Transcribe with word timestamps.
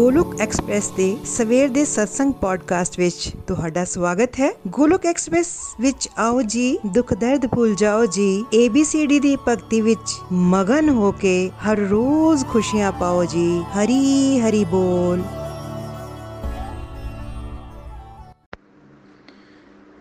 Golok 0.00 0.40
express 0.40 0.88
ਦੇ 0.90 1.06
ਸਵੇਰ 1.26 1.68
ਦੇ 1.68 1.84
ਸਤਸੰਗ 1.84 2.32
ਪੋਡਕਾਸਟ 2.32 2.98
ਵਿੱਚ 2.98 3.28
ਤੁਹਾਡਾ 3.48 3.84
ਸਵਾਗਤ 3.84 4.38
ਹੈ 4.40 4.50
ਗੋਲੋਕ 4.68 5.06
ਐਕਸਪ੍ਰੈਸ 5.06 5.48
ਵਿੱਚ 5.80 6.08
ਆਓ 6.18 6.42
ਜੀ 6.42 6.78
ਦੁੱਖ 6.86 7.14
ਦਰਦ 7.14 7.46
ਭੁੱਲ 7.46 7.74
ਜਾਓ 7.74 8.06
ਜੀ 8.06 8.28
ABCD 8.56 9.20
ਦੀ 9.20 9.36
ਭਗਤੀ 9.48 9.80
ਵਿੱਚ 9.80 10.14
ਮਗਨ 10.52 10.88
ਹੋ 10.88 11.12
ਕੇ 11.12 11.34
ਹਰ 11.64 11.78
ਰੋਜ਼ 11.88 12.44
ਖੁਸ਼ੀਆਂ 12.44 12.92
ਪਾਓ 12.92 13.24
ਜੀ 13.24 13.48
ਹਰੀ 13.74 14.40
ਹਰੀ 14.40 14.64
ਬੋਲ 14.64 15.22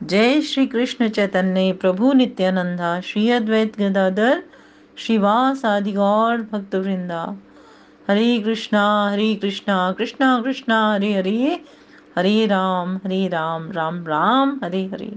जय 0.01 0.41
श्री 0.41 0.65
कृष्ण 0.65 1.07
चैतन्य 1.09 1.71
प्रभु 1.81 2.11
नित्यानंदा 2.13 2.89
श्री 3.01 3.29
अद्वैत 3.29 3.79
गदाधर 3.79 4.41
श्रीवास 4.97 5.63
आदि 5.65 5.91
गौर 5.91 6.41
भक्त 6.51 6.75
वृंदा 6.77 7.21
हरे 8.10 8.38
कृष्णा 8.38 9.10
हरे 9.10 9.34
कृष्णा 9.34 9.92
कृष्णा 9.92 10.42
कृष्णा, 10.42 10.94
हरे 10.94 11.14
हरे। 11.14 11.64
हरे 12.18 12.46
राम 12.46 12.96
हरे 12.96 13.28
राम 13.28 13.70
राम 13.72 14.06
राम, 14.06 14.60
हरे 14.64 14.84
हरे। 14.86 15.12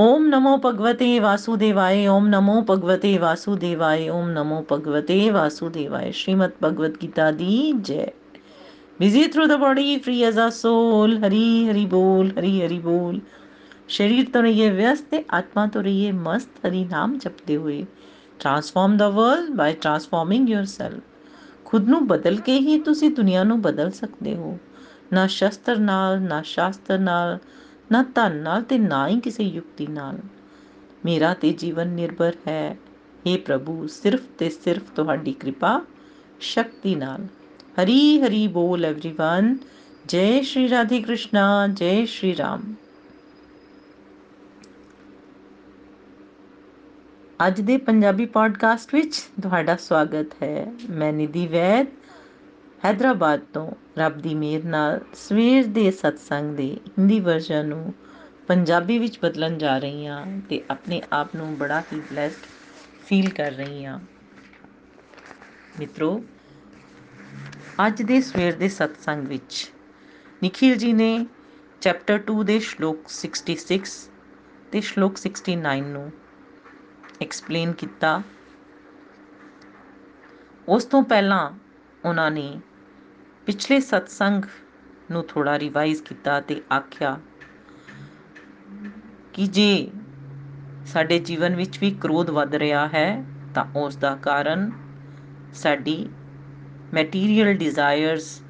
ओम 0.00 0.22
नमो 0.22 0.56
भगवते 0.56 1.20
वासुदेवाय, 1.20 2.06
ओम 2.06 2.26
नमो 2.26 2.62
भगवते 2.62 3.18
वासुदेवाय, 3.18 4.08
ओम 4.08 4.28
नमो 4.28 4.66
भगवते 4.70 5.30
वासुदेवाय। 5.30 6.12
श्रीमद 6.12 6.52
भगवद 6.62 6.98
गीता 7.00 7.30
दी 7.30 7.72
जय। 7.72 8.12
Busy 8.98 9.28
through 9.28 9.46
the 9.46 9.52
body 9.52 9.98
free 9.98 10.22
as 10.22 10.38
a 10.38 10.48
soul 10.48 11.18
Hari, 11.18 11.66
Hari 11.66 11.86
बोल, 11.86 12.32
हरी, 12.38 12.60
हरि 12.60 12.78
बोल। 12.78 13.20
शरीर 13.88 14.24
तो 14.24 14.40
रहिए 14.40 14.70
व्यस्त, 14.70 15.24
आत्मा 15.30 15.66
तो 15.66 15.80
रहिए 15.80 16.12
मस्त। 16.12 16.66
हरि 16.66 16.84
नाम 16.84 17.18
जपते 17.18 17.54
हुए। 17.54 17.86
transform 18.39 18.97
the 18.97 19.09
world 19.09 19.49
by 19.49 19.73
transforming 19.73 20.49
yourself 20.49 20.99
ਖੁਦ 21.65 21.89
ਨੂੰ 21.89 22.07
ਬਦਲ 22.07 22.35
ਕੇ 22.35 22.59
ਹੀ 22.59 22.79
ਤੁਸੀਂ 22.79 23.11
ਦੁਨੀਆ 23.11 23.43
ਨੂੰ 23.43 23.61
ਬਦਲ 23.61 23.91
ਸਕਦੇ 23.91 24.35
ਹੋ 24.35 24.57
ਨਾ 25.13 25.27
ਸ਼ਸਤਰ 25.27 25.77
ਨਾਲ 25.77 26.21
ਨਾ 26.21 26.41
ਸ਼ਾਸਤਰ 26.41 26.99
ਨਾਲ 26.99 27.37
ਨਾ 27.91 28.03
ਧਨ 28.15 28.35
ਨਾਲ 28.35 28.61
ਤੇ 28.61 28.77
ਨਾ 28.77 29.07
ਹੀ 29.07 29.19
ਕਿਸੇ 29.19 29.43
ਯੁਕਤੀ 29.43 29.87
ਨਾਲ 29.87 30.19
ਮੇਰਾ 31.05 31.33
ਤੇ 31.33 31.53
ਜੀਵਨ 31.53 31.87
ਨਿਰਭਰ 31.87 32.35
ਹੈ 32.47 32.77
हे 33.27 33.37
ਪ੍ਰਭੂ 33.45 33.87
ਸਿਰਫ 33.87 34.21
ਤੇ 34.37 34.49
ਸਿਰਫ 34.49 34.91
ਤੁਹਾਡੀ 34.95 35.31
ਕਿਰਪਾ 35.31 35.81
ਸ਼ਕਤੀ 36.39 36.95
ਨਾਲ 36.95 37.27
हरी 37.77 38.19
हरी 38.19 38.47
बोल 38.47 38.85
एवरीवन 38.85 39.53
जय 40.09 40.41
श्री 40.41 40.67
राधे 40.67 40.99
कृष्णा 41.01 41.67
जय 41.69 42.05
श्री 42.05 42.31
राम 42.33 42.61
ਅੱਜ 47.46 47.60
ਦੇ 47.60 47.76
ਪੰਜਾਬੀ 47.76 48.26
ਪੋਡਕਾਸਟ 48.26 48.94
ਵਿੱਚ 48.94 49.16
ਤੁਹਾਡਾ 49.42 49.76
ਸਵਾਗਤ 49.76 50.42
ਹੈ। 50.42 50.72
ਮੈਂ 50.90 51.12
ਨਿਧੀ 51.12 51.46
ਵੈਦ 51.46 51.86
ਹైదరాబాద్ 52.84 53.40
ਤੋਂ 53.52 53.72
ਰੱਬ 53.98 54.18
ਦੀ 54.18 54.34
ਮਿਹਰ 54.34 54.64
ਨਾਲ 54.64 55.00
ਸਵੇਰ 55.14 55.66
ਦੇ 55.66 55.90
ਸਤਸੰਗ 55.90 56.56
ਦੇ 56.56 56.80
ਹਿੰਦੀ 56.98 57.20
ਵਰਜਨ 57.20 57.66
ਨੂੰ 57.66 57.94
ਪੰਜਾਬੀ 58.46 58.98
ਵਿੱਚ 58.98 59.18
ਬਦਲਣ 59.22 59.58
ਜਾ 59.58 59.78
ਰਹੀ 59.78 60.06
ਹਾਂ 60.06 60.40
ਤੇ 60.48 60.62
ਆਪਣੇ 60.70 61.02
ਆਪ 61.12 61.36
ਨੂੰ 61.36 61.56
ਬੜਾ 61.56 61.80
ਹੀ 61.80 61.98
ਬlesed 61.98 62.48
ਫੀਲ 63.06 63.28
ਕਰ 63.28 63.52
ਰਹੀ 63.52 63.84
ਹਾਂ। 63.84 64.00
ਮਿੱਤਰੋ, 65.78 66.24
ਅੱਜ 67.86 68.02
ਦੇ 68.02 68.20
ਸਵੇਰ 68.20 68.52
ਦੇ 68.52 68.68
ਸਤਸੰਗ 68.68 69.28
ਵਿੱਚ 69.28 69.70
ਨikhil 70.44 70.76
ਜੀ 70.76 70.92
ਨੇ 70.92 71.26
ਚੈਪਟਰ 71.80 72.20
2 72.32 72.42
ਦੇ 72.42 72.58
ਸ਼ਲੋਕ 72.58 73.00
66 73.08 73.88
ਤੇ 74.72 74.80
ਸ਼ਲੋਕ 74.80 75.18
69 75.18 75.90
ਨੂੰ 75.92 76.12
ਐਕਸਪਲੇਨ 77.22 77.72
ਕੀਤਾ। 77.72 78.22
ਉਸ 80.68 80.84
ਤੋਂ 80.84 81.02
ਪਹਿਲਾਂ 81.02 81.50
ਉਹਨਾਂ 82.04 82.30
ਨੇ 82.30 82.60
ਪਿਛਲੇ 83.46 83.80
ਸਤਸੰਗ 83.80 84.44
ਨੂੰ 85.10 85.24
ਥੋੜਾ 85.28 85.58
ਰਿਵਾਈਜ਼ 85.58 86.02
ਕੀਤਾ 86.02 86.40
ਤੇ 86.40 86.62
ਆਖਿਆ 86.72 87.20
ਕਿ 89.32 89.46
ਜੇ 89.46 89.88
ਸਾਡੇ 90.86 91.18
ਜੀਵਨ 91.18 91.56
ਵਿੱਚ 91.56 91.78
ਵੀ 91.78 91.90
ਕ੍ਰੋਧ 91.90 92.30
ਵੱਧ 92.30 92.54
ਰਿਹਾ 92.54 92.88
ਹੈ, 92.88 93.24
ਤਾਂ 93.54 93.64
ਉਸ 93.76 93.96
ਦਾ 93.96 94.16
ਕਾਰਨ 94.16 94.70
ਸਾਡੀ 95.54 96.08
ਮਟੀਰੀਅਲ 96.94 97.54
ਡਿਜ਼ਾਇਰਸ 97.54 98.42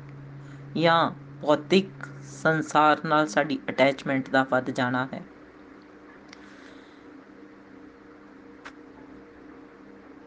ਜਾਂ 0.76 1.10
ਭੌਤਿਕ 1.41 1.86
ਸੰਸਾਰ 2.22 3.04
ਨਾਲ 3.04 3.26
ਸਾਡੀ 3.26 3.58
ਅਟੈਚਮੈਂਟ 3.69 4.31
ਦਾ 4.31 4.46
ਵੱਧ 4.50 4.70
ਜਾਣਾ 4.70 5.08
ਹੈ। 5.12 5.22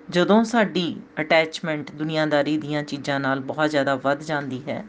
ਜਦੋਂ 0.09 0.43
ਸਾਡੀ 0.43 0.95
ਅਟੈਚਮੈਂਟ 1.21 1.91
ਦੁਨੀਆਦਾਰੀ 1.91 2.57
ਦੀਆਂ 2.57 2.83
ਚੀਜ਼ਾਂ 2.83 3.19
ਨਾਲ 3.19 3.39
ਬਹੁਤ 3.39 3.69
ਜ਼ਿਆਦਾ 3.69 3.95
ਵੱਧ 3.95 4.21
ਜਾਂਦੀ 4.23 4.61
ਹੈ, 4.67 4.83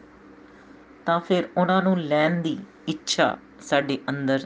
ਤਾਂ 1.05 1.19
ਫਿਰ 1.19 1.47
ਉਹਨਾਂ 1.57 1.81
ਨੂੰ 1.83 1.99
ਲੈਣ 1.99 2.41
ਦੀ 2.41 2.57
ਇੱਛਾ 2.87 3.37
ਸਾਡੇ 3.61 3.97
ਅੰਦਰ 4.09 4.45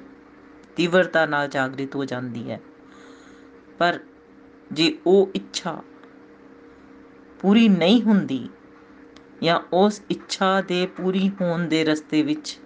ਤੀਵਰਤਾ 0.75 1.25
ਨਾਲ 1.25 1.47
ਜਾਗਰਿਤ 1.47 1.95
ਹੋ 1.95 2.05
ਜਾਂਦੀ 2.05 2.49
ਹੈ। 2.51 2.59
ਪਰ 3.79 3.99
ਜੇ 4.71 4.97
ਉਹ 5.07 5.29
ਇੱਛਾ 5.35 5.81
ਪੂਰੀ 7.39 7.67
ਨਹੀਂ 7.69 8.01
ਹੁੰਦੀ 8.03 8.47
ਜਾਂ 9.43 9.59
ਉਸ 9.73 10.01
ਇੱਛਾ 10.09 10.61
ਦੇ 10.61 10.85
ਪੂਰੀ 10.87 11.29
ਹੋਣ 11.41 11.67
ਦੇ 11.67 11.83
ਰਸਤੇ 11.83 12.21
ਵਿੱਚ 12.23 12.57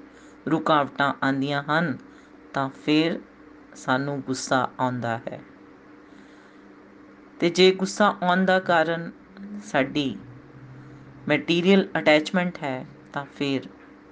ਰੁਕਾਵਟਾਂ 0.47 1.13
ਆਂਦੀਆਂ 1.23 1.63
ਹਨ, 1.63 1.97
ਤਾਂ 2.53 2.69
ਫਿਰ 2.85 3.19
ਸਾਨੂੰ 3.75 4.19
ਗੁੱਸਾ 4.21 4.69
ਆਉਂਦਾ 4.79 5.17
ਹੈ। 5.17 5.39
ਤੇ 7.39 7.49
ਜੇ 7.49 7.71
ਗੁੱਸਾ 7.71 8.15
ਆਉਣ 8.23 8.45
ਦਾ 8.45 8.59
ਕਾਰਨ 8.59 9.11
ਸਾਡੀ 9.65 10.17
ਮਟੀਰੀਅਲ 11.29 11.87
ਅਟੈਚਮੈਂਟ 11.97 12.57
ਹੈ, 12.63 12.85
ਤਾਂ 13.13 13.25
ਫਿਰ 13.35 13.61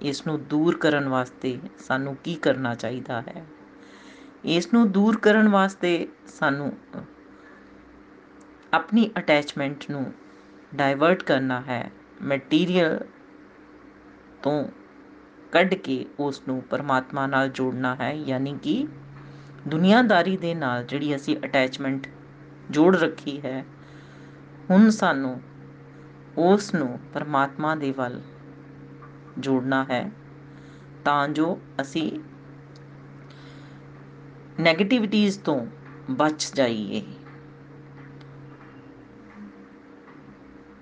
ਇਸ 0.01 0.27
ਨੂੰ 0.27 0.43
ਦੂਰ 0.43 0.77
ਕਰਨ 0.77 1.09
ਵਾਸਤੇ 1.09 1.59
ਸਾਨੂੰ 1.87 2.15
ਕੀ 2.15 2.35
ਕਰਨਾ 2.35 2.75
ਚਾਹੀਦਾ 2.75 3.21
ਹੈ? 3.21 3.45
ਇਸ 4.45 4.73
ਨੂੰ 4.73 4.91
ਦੂਰ 4.91 5.17
ਕਰਨ 5.17 5.47
ਵਾਸਤੇ 5.47 6.07
ਸਾਨੂੰ 6.27 6.71
ਆਪਣੀ 8.73 9.09
ਅਟੈਚਮੈਂਟ 9.17 9.83
ਨੂੰ 9.91 10.13
ਡਾਇਵਰਟ 10.75 11.23
ਕਰਨਾ 11.23 11.61
ਹੈ 11.61 11.91
ਮਟੀਰੀਅਲ 12.21 13.05
ਤੋਂ 14.43 14.67
ਕੱਢ 15.51 15.73
ਕੇ 15.73 16.05
ਉਸ 16.19 16.41
ਨੂੰ 16.47 16.61
ਪਰਮਾਤਮਾ 16.61 17.27
ਨਾਲ 17.27 17.49
ਜੋੜਨਾ 17.49 17.95
ਹੈ, 17.95 18.11
ਯਾਨੀ 18.13 18.57
ਕਿ 18.63 18.87
ਦੁਨੀਆਦਾਰੀ 19.67 20.37
ਦੇ 20.37 20.53
ਨਾਲ 20.55 20.83
ਜਿਹੜੀ 20.83 21.15
ਅਸੀਂ 21.15 21.37
ਅਟੈਚਮੈਂਟ 21.45 22.07
ਜੋੜ 22.71 22.95
ਰੱਖੀ 22.95 23.41
ਹੈ। 23.41 23.65
ਹੁਣ 24.69 24.89
ਸਾਨੂੰ 24.89 25.41
ਉਸ 26.37 26.73
ਨੂੰ 26.75 26.99
ਪਰਮਾਤਮਾ 27.13 27.75
ਦੇ 27.75 27.91
ਵੱਲ 27.91 28.21
ਜੋੜਨਾ 29.39 29.83
ਹੈ 29.83 30.11
ਤਾਂ 31.05 31.29
ਜੋ 31.29 31.59
ਅਸੀਂ 31.81 32.19
네ਗੇਟਿਵਿਟੀਜ਼ 34.61 35.39
ਤੋਂ 35.39 35.67
ਬਚ 36.11 36.51
ਜਾਈਏ। 36.55 37.03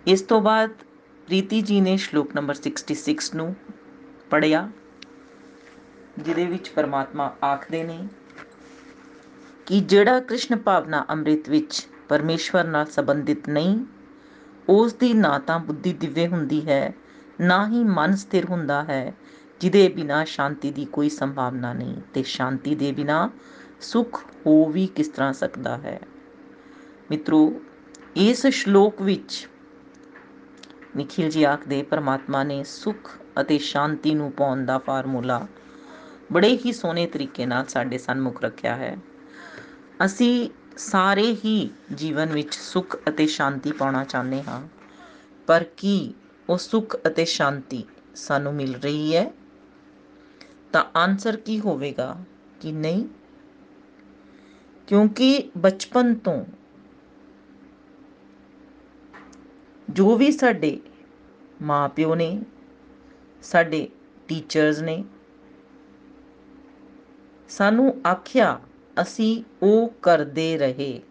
ਇਸ 0.07 0.21
ਤੋਂ 0.21 0.41
ਬਾਅਦ 0.41 0.69
ਪ੍ਰੀਤੀ 1.27 1.61
ਜੀ 1.61 1.81
ਨੇ 1.81 1.97
ਸ਼ਲੋਕ 1.97 2.35
ਨੰਬਰ 2.35 2.55
66 2.55 3.13
ਨੂੰ 3.35 3.55
ਪੜਿਆ 4.29 4.71
ਜਿਹਦੇ 6.19 6.45
ਵਿੱਚ 6.45 6.69
ਪਰਮਾਤਮਾ 6.69 7.35
ਆਖਦੇ 7.43 7.83
ਨੇ 7.83 8.07
ਕਿ 9.65 9.79
ਜਿਹੜਾ 9.79 10.19
ਕ੍ਰਿਸ਼ਨ 10.19 10.55
ਭਾਵਨਾ 10.55 11.05
ਅੰਮ੍ਰਿਤ 11.09 11.49
ਵਿੱਚ 11.49 11.87
ਪਰਮੇਸ਼ਵਰ 12.09 12.63
ਨਾਲ 12.63 12.85
ਸੰਬੰਧਿਤ 12.85 13.49
ਨਹੀਂ 13.49 13.85
ਉਸ 14.69 14.93
ਦੀ 14.93 15.13
ਨਾ 15.13 15.39
ਤਾਂ 15.39 15.59
ਬੁੱਧੀ 15.59 15.93
ਦਿਵੇ 15.93 16.27
ਹੁੰਦੀ 16.27 16.69
ਹੈ, 16.69 16.93
ਨਾ 17.41 17.67
ਹੀ 17.67 17.83
ਮਨ 17.83 18.15
ਸਥਿਰ 18.15 18.45
ਹੁੰਦਾ 18.45 18.83
ਹੈ, 18.83 19.13
ਜਿਹਦੇ 19.59 19.87
ਬਿਨਾ 19.89 20.23
ਸ਼ਾਂਤੀ 20.23 20.71
ਦੀ 20.71 20.85
ਕੋਈ 20.85 21.09
ਸੰਭਾਵਨਾ 21.09 21.73
ਨਹੀਂ 21.73 22.01
ਤੇ 22.13 22.23
ਸ਼ਾਂਤੀ 22.23 22.75
ਦੇ 22.75 22.91
ਬਿਨਾ 22.91 23.29
ਸੁਖ 23.81 24.23
ਹੋ 24.45 24.65
ਵੀ 24.65 24.87
ਕਿਸ 24.87 25.07
ਤਰ੍ਹਾਂ 25.07 25.33
ਸਕਦਾ 25.33 25.77
ਹੈ। 25.77 25.99
ਮਿੱਤਰੋ, 27.11 27.61
ਇਸ 28.15 28.47
ਸ਼ਲੋਕ 28.47 29.01
ਵਿੱਚ 29.01 29.47
ਨikhil 30.97 31.31
ji 31.31 31.45
ਆਖਦੇ, 31.47 31.83
ਪਰਮਾਤਮਾ 31.83 32.43
ਨੇ 32.43 32.63
ਸੁਖ 32.63 33.11
ਅਤੇ 33.41 33.57
ਸ਼ਾਂਤੀ 33.57 34.13
ਨੂੰ 34.13 34.31
ਪਾਉਣ 34.31 34.65
ਦਾ 34.65 34.77
ਫਾਰਮੂਲਾ 34.77 35.47
ਬੜੇ 36.31 36.59
ਹੀ 36.65 36.71
ਸੋਹਣੇ 36.71 37.07
ਤਰੀਕੇ 37.07 37.45
ਨਾਲ 37.45 37.65
ਸਾਡੇ 37.65 37.97
ਸਨਮੁਖ 37.97 38.43
ਰੱਖਿਆ 38.43 38.75
ਹੈ। 38.75 38.97
ਅਸੀਂ 40.05 40.49
ਸਾਰੇ 40.77 41.37
ਹੀ 41.45 41.71
ਜੀਵਨ 41.95 42.29
ਵਿੱਚ 42.33 42.55
ਸੁਖ 42.55 42.97
ਅਤੇ 43.09 43.27
ਸ਼ਾਂਤੀ 43.27 43.71
ਪਾਉਣਾ 43.71 44.03
ਚਾਹੁੰਦੇ 44.03 44.43
ਹਾਂ। 44.43 44.67
ਪਰ 45.47 45.63
ਕੀ 45.77 46.13
ਉਹ 46.49 46.57
ਸੁਖ 46.57 46.95
ਅਤੇ 47.07 47.25
ਸ਼ਾਂਤੀ 47.25 47.83
ਸਾਨੂੰ 48.15 48.53
ਮਿਲ 48.53 48.75
ਰਹੀ 48.75 49.15
ਹੈ? 49.15 49.33
ਤਾਂ 50.73 50.85
ਆਨਸਰ 50.95 51.35
ਕੀ 51.35 51.59
ਹੋਵੇਗਾ 51.59 52.17
ਕਿ 52.61 52.71
ਨਹੀਂ? 52.71 53.07
ਕਿਉਂਕਿ 54.87 55.51
ਬਚਪਨ 55.57 56.15
ਤੋਂ 56.15 56.45
ਜੋ 59.89 60.15
ਵੀ 60.15 60.31
ਸਾਡੇ 60.31 60.79
ਮਾਪਿਓ 61.61 62.15
ਨੇ, 62.15 62.43
ਸਾਡੇ 63.43 63.89
ਟੀਚਰਸ 64.27 64.79
ਨੇ 64.79 65.05
ਸਾਨੂੰ 67.49 68.01
ਆਖਿਆ 68.07 68.59
ਅਸੀਂ 69.01 69.43
ਉਹ 69.61 69.93
ਕਰਦੇ 70.01 70.57
ਰਹੇ। 70.57 71.01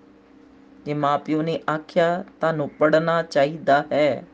ਜੇ 0.84 0.94
ਮਾਪਿਓ 0.94 1.42
ਨੇ 1.42 1.60
ਆਖਿਆ, 1.70 2.24
ਤੁਹਾਨੂੰ 2.40 2.68
ਪੜਨਾ 2.68 3.22
ਚਾਹੀਦਾ 3.22 3.84
ਹੈ, 3.92 4.24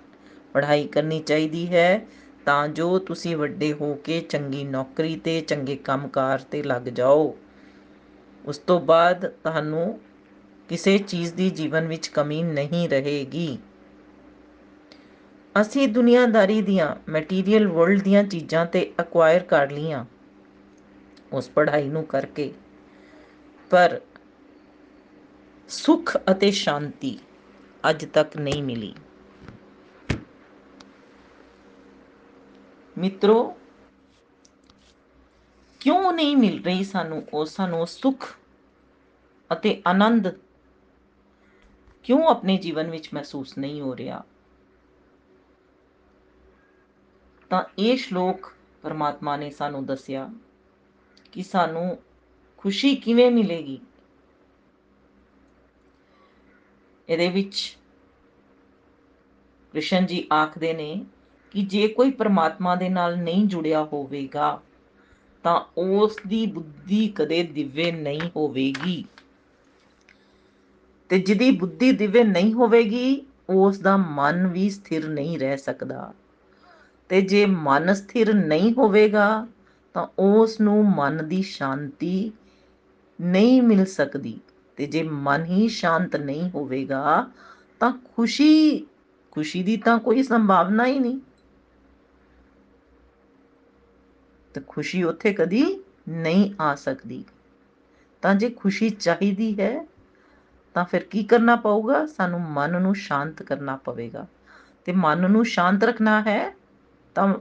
ਪੜ੍ਹਾਈ 0.52 0.86
ਕਰਨੀ 0.86 1.20
ਚਾਹੀਦੀ 1.20 1.66
ਹੈ, 1.68 2.06
ਤਾਂ 2.46 2.68
ਜੋ 2.68 2.98
ਤੁਸੀਂ 2.98 3.36
ਵੱਡੇ 3.36 3.72
ਹੋ 3.72 3.94
ਕੇ 3.94 4.20
ਚੰਗੀ 4.20 4.64
ਨੌਕਰੀ 4.64 5.16
ਤੇ 5.16 5.40
ਚੰਗੇ 5.40 5.76
ਕੰਮਕਾਰ 5.76 6.38
ਤੇ 6.38 6.62
ਲੱਗ 6.62 6.82
ਜਾਓ। 6.82 7.36
ਉਸ 8.44 8.58
ਤੋਂ 8.58 8.80
ਬਾਅਦ 8.80 9.26
ਤੁਹਾਨੂੰ 9.26 10.00
ਕਿਸੇ 10.68 10.98
ਚੀਜ਼ 10.98 11.34
ਦੀ 11.34 11.50
ਜੀਵਨ 11.50 11.88
ਵਿੱਚ 11.88 12.08
ਕਮੀ 12.08 12.42
ਨਹੀਂ 12.42 12.88
ਰਹੇਗੀ। 12.88 13.58
ਅਸੀਂ 15.60 15.88
ਦੁਨੀਆਦਾਰੀ 15.88 16.62
ਦੀਆਂ 16.62 17.10
ਮਟੀਰੀਅਲ 17.10 17.68
ਵਰਲਡ 17.68 18.02
ਦੀਆਂ 18.02 18.24
ਚੀਜ਼ਾਂ 18.24 18.66
ਤੇ 18.66 18.92
ਅਕਵਾਇਰ 19.00 19.42
ਕਰ 19.42 19.70
ਲੀਆਂ 19.70 20.04
ਉਸ 21.32 21.48
ਪੜ੍ਹਾਈ 21.48 21.88
ਨੂੰ 21.88 22.04
ਕਰਕੇ 22.04 22.52
ਪਰ 23.70 24.00
ਸੁਖ 25.68 26.16
ਅਤੇ 26.30 26.50
ਸ਼ਾਂਤੀ 26.50 27.18
ਅੱਜ 27.90 28.04
ਤੱਕ 28.04 28.36
ਨਹੀਂ 28.36 28.62
ਮਿਲੀ। 28.62 28.94
ਮਿੱਤਰੋ, 32.98 33.58
ਕਿਉਂ 35.80 36.12
ਨਹੀਂ 36.12 36.36
ਮਿਲ 36.36 36.64
ਰਹੀ 36.64 36.84
ਸਾਨੂੰ 36.84 37.26
ਉਹ, 37.34 37.44
ਸਾਨੂੰ 37.44 37.86
ਸੁਖ 37.86 38.28
ਅਤੇ 39.52 39.82
ਆਨੰਦ? 39.86 40.28
ਕਿਉਂ 42.02 42.28
ਆਪਣੇ 42.28 42.56
ਜੀਵਨ 42.56 42.90
ਵਿੱਚ 42.90 43.14
ਮਹਿਸੂਸ 43.14 43.58
ਨਹੀਂ 43.58 43.80
ਹੋ 43.80 43.96
ਰਿਹਾ? 43.96 44.24
ਤਾਂ 47.50 47.62
ਇਹ 47.78 47.96
ਸ਼ਲੋਕ 47.96 48.52
ਪਰਮਾਤਮਾ 48.82 49.36
ਨੇ 49.36 49.50
ਸਾਨੂੰ 49.50 49.86
ਦੱਸਿਆ 49.86 50.30
ਕਿ 51.32 51.42
ਸਾਨੂੰ 51.42 51.98
ਖੁਸ਼ੀ 52.58 52.96
ਕਿਵੇਂ 52.96 53.30
ਮਿਲੇਗੀ? 53.30 53.80
ਇਹਦੇ 57.08 57.28
ਵਿੱਚ 57.28 57.78
ਕ੍ਰਿਸ਼ਨ 59.72 60.06
ਜੀ 60.06 60.28
ਆਖਦੇ 60.32 60.72
ਨੇ 60.72 61.06
ਕਿ 61.52 61.62
ਜੇ 61.62 61.88
ਕੋਈ 61.88 62.10
ਪਰਮਾਤਮਾ 62.10 62.76
ਦੇ 62.76 62.88
ਨਾਲ 62.88 63.18
ਨਹੀਂ 63.18 63.46
ਜੁੜਿਆ 63.46 63.84
ਹੋਵੇਗਾ, 63.84 64.60
ਤਾਂ 65.42 65.60
ਉਸ 65.80 66.16
ਦੀ 66.26 66.46
ਬੁੱਧੀ 66.46 67.08
ਕਦੇ 67.08 67.42
ਦਿਵੇ 67.42 67.92
ਨਹੀਂ 67.92 68.20
ਹੋਵੇਗੀ। 68.36 69.04
ਤੇ 71.08 71.18
ਜਿਹਦੀ 71.18 71.50
ਬੁੱਧੀ 71.50 71.92
ਦਿਵੇ 71.92 72.24
ਨਹੀਂ 72.24 72.52
ਹੋਵੇਗੀ 72.52 73.26
ਉਸ 73.50 73.78
ਦਾ 73.78 73.96
ਮਨ 73.96 74.46
ਵੀ 74.46 74.70
ਸਥਿਰ 74.70 75.08
ਨਹੀਂ 75.08 75.38
ਰਹਿ 75.38 75.58
ਸਕਦਾ। 75.58 76.14
ਤੇ 77.08 77.20
ਜੇ 77.20 77.46
ਮਨ 77.46 77.94
ਸਥਿਰ 77.94 78.34
ਨਹੀਂ 78.34 78.72
ਹੋਵੇਗਾ, 78.72 79.46
ਤਾਂ 79.94 80.06
ਉਸ 80.18 80.60
ਨੂੰ 80.60 80.84
ਮਨ 80.84 81.28
ਦੀ 81.28 81.42
ਸ਼ਾਂਤੀ 81.42 82.32
ਨਹੀਂ 83.20 83.62
ਮਿਲ 83.62 83.84
ਸਕਦੀ 83.84 84.40
ਤੇ 84.76 84.86
ਜੇ 84.86 85.02
ਮਨ 85.02 85.44
ਹੀ 85.44 85.68
ਸ਼ਾਂਤ 85.68 86.16
ਨਹੀਂ 86.16 86.50
ਹੋਵੇਗਾ, 86.50 87.30
ਤਾਂ 87.80 87.92
ਖੁਸ਼ੀ 87.92 88.86
ਖੁਸ਼ੀ 89.30 89.62
ਦੀ 89.62 89.76
ਤਾਂ 89.76 89.98
ਕੋਈ 89.98 90.22
ਸੰਭਾਵਨਾ 90.22 90.86
ਹੀ 90.86 90.98
ਨਹੀਂ। 90.98 91.20
ਤੇ 94.54 94.60
ਖੁਸ਼ੀ 94.66 95.02
ਉੱਥੇ 95.02 95.32
ਕਦੀ 95.32 95.84
ਨਹੀਂ 96.08 96.54
ਆ 96.60 96.74
ਸਕਦੀ। 96.74 97.24
ਤਾਂ 98.22 98.34
ਜੇ 98.34 98.50
ਖੁਸ਼ੀ 98.50 98.90
ਚਾਹੀਦੀ 98.90 99.60
ਹੈ, 99.60 99.86
ਤਾਂ 100.74 100.84
ਫਿਰ 100.84 101.04
ਕੀ 101.04 101.24
ਕਰਨਾ 101.24 101.56
ਪਊਗਾ? 101.56 102.06
ਸਾਨੂੰ 102.06 102.40
ਮਨ 102.40 102.82
ਨੂੰ 102.82 102.94
ਸ਼ਾਂਤ 102.94 103.42
ਕਰਨਾ 103.42 103.76
ਪਵੇਗਾ। 103.76 104.26
ਤੇ 104.84 104.92
ਮਨ 104.92 105.30
ਨੂੰ 105.30 105.44
ਸ਼ਾਂਤ 105.44 105.84
ਰੱਖਣਾ 105.84 106.20
ਹੈ, 106.20 106.56
ਤਾਂ 107.14 107.34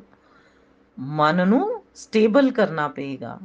ਮਨ 0.99 1.47
ਨੂੰ 1.47 1.83
ਸਟੇਬਲ 1.95 2.51
ਕਰਨਾ 2.51 2.87
ਪਏਗਾ। 2.87 3.39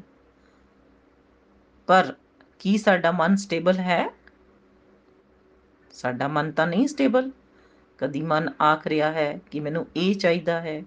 ਪਰ 1.87 2.14
ਕੀ 2.62 2.79
ਸਾਡਾ 2.79 3.12
ਮਨ 3.12 3.37
ਸਟੇਬਲ 3.37 3.79
ਹੈ? 3.79 4.09
ਸਾਡਾ 5.93 6.29
ਮਨ 6.29 6.53
ਤਾਂ 6.53 6.67
ਨਹੀਂ 6.67 6.88
ਸਟੇਬਲ 6.88 7.31
ਕਦੀ 7.99 8.23
ਮਨ 8.23 8.50
ਆਖ 8.61 8.87
ਰਿਹਾ 8.87 9.12
ਹੈ 9.12 9.41
ਕਿ 9.50 9.61
ਮੈਨੂੰ 9.61 9.87
ਇਹ 9.97 10.14
ਚਾਹੀਦਾ 10.14 10.61
ਹੈ, 10.61 10.82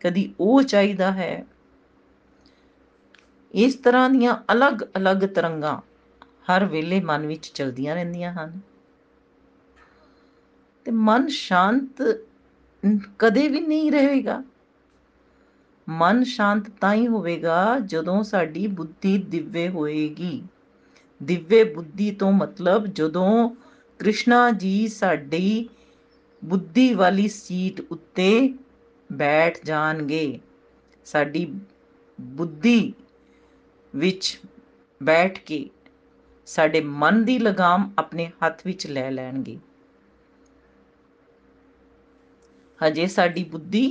ਕਦੀ 0.00 0.34
ਉਹ 0.40 0.62
ਚਾਹੀਦਾ 0.62 1.12
ਹੈ। 1.12 1.46
ਇਸ 3.52 3.74
ਤਰ੍ਹਾਂ 3.74 4.10
ਦੀਆਂ 4.10 4.36
ਅਲੱਗ-ਅਲੱਗ 4.52 5.16
ਤਰੰਗਾਂ 5.16 5.80
ਹਰ 6.50 6.64
ਵੇਲੇ 6.64 7.00
ਮਨ 7.00 7.26
ਵਿੱਚ 7.26 7.46
ਚਲਦੀਆਂ 7.46 7.94
ਰਹਿੰਦੀਆਂ 7.94 8.32
ਹਨ। 8.32 8.60
ਤੇ 10.84 10.90
ਮਨ 10.90 11.28
ਸ਼ਾਂਤ 11.28 12.20
ਕਦੇ 13.18 13.48
ਵੀ 13.48 13.60
ਨਹੀਂ 13.60 13.92
ਰਹੇਗਾ। 13.92 14.44
ਮਨ 15.88 16.24
ਸ਼ਾਂਤ 16.24 16.70
ਤਾਂ 16.80 16.94
ਹੀ 16.94 17.06
ਹੋਵੇਗਾ 17.06 17.78
ਜਦੋਂ 17.78 18.22
ਸਾਡੀ 18.22 18.66
ਬੁੱਧੀ 18.66 19.18
ਦਿਵੇ 19.18 19.68
ਹੋਏਗੀ। 19.68 20.42
ਦਿਵੇ 21.22 21.62
ਬੁੱਧੀ 21.64 22.10
ਤੋਂ 22.10 22.32
ਮਤਲਬ 22.32 22.86
ਜਦੋਂ 22.86 23.48
ਕ੍ਰਿਸ਼ਨਾ 24.00 24.50
ਜੀ 24.50 24.88
ਸਾਡੀ 24.88 25.68
ਬੁੱਧੀ 26.42 26.92
ਵਾਲੀ 26.94 27.28
ਸੀਟ 27.28 27.80
ਉੱਤੇ 27.90 28.54
ਬੈਠ 29.10 29.58
ਜਾਣਗੇ, 29.64 30.38
ਸਾਡੀ 31.06 31.44
ਬੁੱਧੀ 32.18 32.92
ਵਿੱਚ 33.94 34.38
ਬੈਠ 35.00 35.38
ਕੇ 35.38 35.68
ਸਾਡੇ 36.46 36.80
ਮਨ 36.80 37.24
ਦੀ 37.24 37.38
ਲਗਾਮ 37.38 37.90
ਆਪਣੇ 37.98 38.30
ਹੱਥ 38.44 38.66
ਵਿੱਚ 38.66 38.86
ਲੈ 38.86 39.10
ਲੈਣਗੇ। 39.10 39.58
ਹਜੇ 42.78 43.06
ਸਾਡੀ 43.06 43.44
ਬੁੱਧੀ 43.44 43.90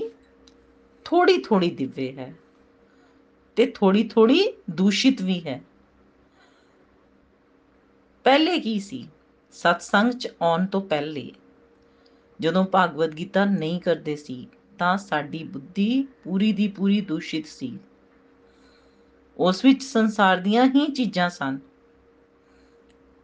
ਥੋੜੀ 1.06 1.38
ਥੋੜੀ 1.38 1.70
ਦਿਵੇ 1.72 2.12
ਹੈ 2.18 2.34
ਤੇ 3.58 3.66
ਥੋੜੀ 3.66 4.04
ਥੋੜੀ 4.08 4.42
ਦੂਸ਼ਿਤ 4.70 5.22
ਵੀ 5.22 5.42
ਹੈ। 5.48 5.62
ਪਹਿਲੇ 8.24 8.60
ਕੀ 8.60 8.80
ਸੀ? 8.80 9.10
ਸਤਸੰਗ 9.52 10.12
ਚ 10.12 10.34
ਆਉਣ 10.42 10.66
ਤੋਂ 10.66 10.82
ਪਹਿਲੇ। 10.82 11.32
ਜਦੋਂ 12.40 12.66
ਭਾਗਵਤ 12.66 13.10
ਗੀਤਾ 13.10 13.46
ਨਹੀਂ 13.46 13.80
ਕਰਦੇ 13.82 14.16
ਸੀ, 14.16 14.48
ਤਾਂ 14.80 14.98
ਸਾਡੀ 14.98 15.44
ਬੁੱਧੀ 15.44 16.08
ਪੂਰੀ 16.24 16.54
ਦੀ 16.54 16.68
ਪੂਰੀ 16.68 17.02
ਦੂਸ਼ਿਤ 17.02 17.46
ਸੀ। 17.46 17.80
ਉਸ 19.38 19.66
ਵਿੱਚ 19.66 19.84
ਸੰਸਾਰ 19.84 20.38
ਦੀਆਂ 20.38 20.66
ਹੀ 20.66 20.88
ਚੀਜ਼ਾਂ 20.88 21.30
ਸਨ। 21.30 21.60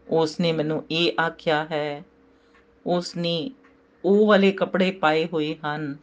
ਉਸ 0.08 0.40
ਨੇ 0.40 0.52
ਮੈਨੂੰ 0.52 0.86
ਇਹ 0.92 1.12
ਆਖਿਆ 1.22 1.66
ਹੈ 1.66 2.06
ਉਸ 2.86 3.18
ਨੇ 3.18 3.52
ਉਹ 4.06 4.28
ਵਾਲੇ 4.28 4.52
ਕੱਪੜੇ 4.52 4.92
ਪਾਏ 4.92 5.28
ਹੋਏ 5.34 5.56
ਹਨ। 5.66 5.98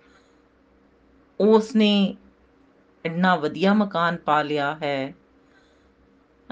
ਉਸ 1.40 1.76
ਨੇ 1.76 2.16
ਇੰਨਾ 3.04 3.36
ਵਧੀਆ 3.36 3.74
ਮਕਾਨ 3.74 4.16
ਪਾ 4.16 4.42
ਲਿਆ 4.42 4.78
ਹੈ। 4.82 5.14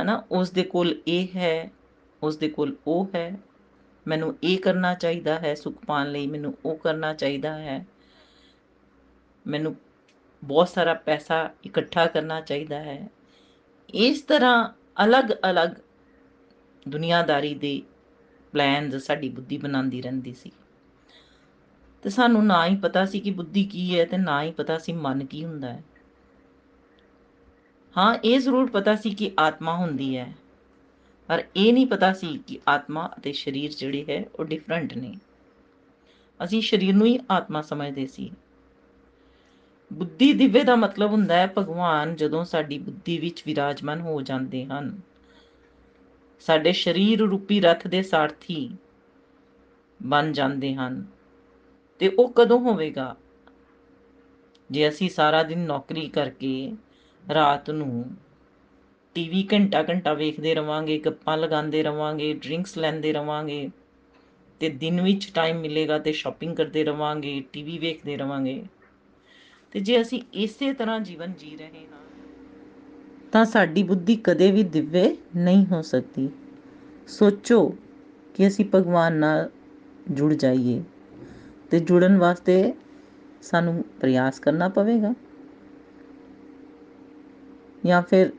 ਹਨਾ 0.03 0.25
ਉਸ 0.31 0.51
ਦੇ 0.51 0.63
ਕੋਲ 0.63 0.95
ਇਹ 1.09 1.29
ਹੈ 1.37 1.71
ਉਸ 2.23 2.37
ਦੇ 2.37 2.49
ਕੋਲ 2.49 2.77
ਉਹ 2.87 3.09
ਹੈ। 3.15 3.37
ਮੈਨੂੰ 4.07 4.39
ਇਹ 4.43 4.59
ਕਰਨਾ 4.59 4.95
ਚਾਹੀਦਾ 4.95 5.39
ਹੈ, 5.39 5.55
ਸੁਖ 5.55 5.85
ਪਾਣ 5.85 6.11
ਲਈ 6.11 6.27
ਮੈਨੂੰ 6.27 6.55
ਉਹ 6.65 6.77
ਕਰਨਾ 6.77 7.15
ਚਾਹੀਦਾ 7.15 7.59
ਹੈ। 7.59 7.87
ਮੈਨੂੰ 9.47 9.77
ਬਹੁਤ 10.45 10.69
ਸਾਰਾ 10.69 10.95
ਪੈਸਾ 10.95 11.51
ਇਕੱਠਾ 11.65 12.07
ਕਰਨਾ 12.07 12.41
ਚਾਹੀਦਾ 12.41 12.79
ਹੈ। 12.79 13.09
ਇਸ 13.95 14.21
ਤਰ੍ਹਾਂ 14.21 14.69
ਅਲੱਗ-ਅਲੱਗ 15.05 15.69
ਦੁਨੀਆਦਾਰੀ 16.89 17.55
ਦੇ 17.55 17.83
ਪਲਾਨਸ 18.53 18.95
ਸਾਡੀ 18.95 19.29
ਬੁੱਧੀ 19.29 19.59
ਬਣਾਉਂਦੀ 19.59 20.03
ਰਹਿੰਦੀ 20.03 20.35
ਸੀ। 20.35 20.53
ਤੇ 22.03 22.11
ਸਾਨੂੰ 22.11 22.47
ਨਾ 22.47 22.67
ਹੀ 22.67 22.77
ਪਤਾ 22.77 23.05
ਸੀ 23.05 23.21
ਕਿ 23.21 23.31
ਬੁੱਧੀ 23.31 23.65
ਕੀ 23.65 23.99
ਹੈ 23.99 24.05
ਤੇ 24.05 24.17
ਨਾ 24.17 24.43
ਹੀ 24.43 24.51
ਪਤਾ 24.51 24.79
ਸੀ 24.79 24.93
ਮਨ 24.93 25.25
ਕੀ 25.25 25.45
ਹੁੰਦਾ 25.45 25.73
ਹੈ। 25.73 25.85
ਹਾਂ, 27.97 28.15
ਇਹ 28.15 28.41
ਜ਼ਰੂਰ 28.41 28.71
ਪਤਾ 28.71 28.95
ਸੀ 28.97 29.11
ਕਿ 29.11 29.33
ਆਤਮਾ 29.39 29.77
ਹੁੰਦੀ 29.77 30.17
ਹੈ। 30.17 30.33
ਪਰ 31.29 31.45
ਇਹ 31.57 31.73
ਨਹੀਂ 31.73 31.87
ਪਤਾ 31.87 32.13
ਸੀ 32.13 32.39
ਕਿ 32.47 32.59
ਆਤਮਾ 32.69 33.11
ਅਤੇ 33.19 33.33
ਸਰੀਰ 33.33 33.73
ਜਿਹੜੇ 33.73 34.05
ਹੈ, 34.11 34.25
ਉਹ 34.35 34.45
ਡਿਫਰੈਂਟ 34.45 34.95
ਨੇ। 34.95 35.15
ਅਸੀਂ 36.45 36.63
ਸਰੀਰ 36.63 36.95
ਨੂੰ 36.95 37.07
ਹੀ 37.07 37.19
ਆਤਮਾ 37.31 37.63
ਸਮਝਦੇ 37.63 38.07
ਸੀ। 38.07 38.31
ਬੁੱਧੀ 39.93 40.33
ਦਿਵੇ 40.33 40.65
ਦਾ 40.65 40.77
ਮਤਲਬ 40.77 41.11
ਹੁੰਦਾ 41.11 41.35
ਹੈ, 41.37 41.53
ਭਗਵਾਨ 41.59 42.17
ਜਦੋਂ 42.17 42.45
ਸਾਡੀ 42.45 42.79
ਬੁੱਧੀ 42.79 43.19
ਵਿੱਚ 43.19 43.43
ਵਿਰਾਜਮਾਨ 43.47 44.01
ਹੋ 44.01 44.23
ਜਾਂਦੇ 44.23 44.65
ਹਨ। 44.65 45.01
ਸਾਡੇ 46.41 46.73
ਸਰੀਰ 46.73 47.19
ਰੂਪੀ 47.19 47.61
ਰਥ 47.61 47.87
ਦੇ 47.87 48.03
ਸਾਰਥੀ 48.03 48.71
ਬਣ 50.03 50.33
ਜਾਂਦੇ 50.33 50.75
ਹਨ 50.75 51.07
ਤੇ 51.99 52.09
ਉਹ 52.09 52.33
ਕਦੋਂ 52.37 52.61
ਹੋਵੇਗਾ? 52.61 53.17
ਜੇ 54.71 54.89
ਅਸੀਂ 54.89 55.11
ਸਾਰਾ 55.11 55.43
ਦਿਨ 55.43 55.59
ਨੌਕਰੀ 55.59 56.09
ਕਰਕੇ 56.09 56.73
ਰਾਤ 57.35 57.71
ਨੂੰ 57.71 58.17
ਟੀਵੀ 59.15 59.47
ਘੰਟਾ 59.53 59.83
ਘੰਟਾ 59.83 60.13
ਵੇਖਦੇ 60.15 60.55
ਰਵਾਂਗੇ, 60.55 60.99
ਗੱਪਾਂ 60.99 61.37
ਲਗਾਉਂਦੇ 61.39 61.83
ਰਵਾਂਗੇ 61.83 62.33
ਡਰਿੰਕਸ 62.35 62.77
ਲੈਂਦੇ 62.79 63.13
ਰਵਾਂਗੇ 63.13 63.69
ਤੇ 64.61 64.69
ਦਿਨ 64.69 65.01
ਵਿੱਚ 65.01 65.31
ਟਾਈਮ 65.35 65.61
ਮਿਲੇਗਾ 65.61 65.99
ਤੇ 65.99 66.13
ਸ਼ਾਪਿੰਗ 66.13 66.57
ਕਰਦੇ 66.57 66.85
ਰਵਾਂਗੇ 66.85 67.43
ਟੀਵੀ 67.53 67.79
ਵੇਖਦੇ 67.79 68.17
ਰਵਾਂਗੇ। 68.17 68.63
ਤੇ 69.73 69.81
ਜੇ 69.81 70.01
ਅਸੀਂ 70.01 70.21
ਇਸੇ 70.35 70.73
ਤਰ੍ਹਾਂ 70.73 70.99
ਜੀਵਨ 71.01 71.33
ਜੀ 71.39 71.57
ਰਹੇ 71.57 71.87
ਹਾਂ, 71.93 72.01
ਤਾਂ 73.33 73.45
ਸਾਡੀ 73.45 73.83
ਬੁੱਧੀ 73.83 74.17
ਕਦੇ 74.17 74.51
ਵੀ 74.53 74.63
ਦਿਵੇ 74.63 75.05
ਨਹੀਂ 75.37 75.67
ਹੋ 75.67 75.83
ਸਕਦੀ। 75.83 76.29
ਸੋਚੋ 77.09 77.69
ਕਿ 78.35 78.47
ਅਸੀਂ 78.49 78.65
ਭਗਵਾਨ 78.75 79.13
ਨਾਲ 79.13 79.51
ਜੁੜ 80.11 80.33
ਜਾਈਏ 80.35 80.83
ਤੇ 81.71 81.81
ਜੁੜਨ 81.81 82.17
ਵਾਸਤੇ 82.19 82.75
ਸਾਨੂੰ 83.43 83.85
ਪ੍ਰਯਾਸ 84.01 84.39
ਕਰਨਾ 84.41 84.69
ਪਵੇਗਾ। 84.69 85.15
ਜਾਂ 87.87 88.03
ਫਿਰ 88.03 88.31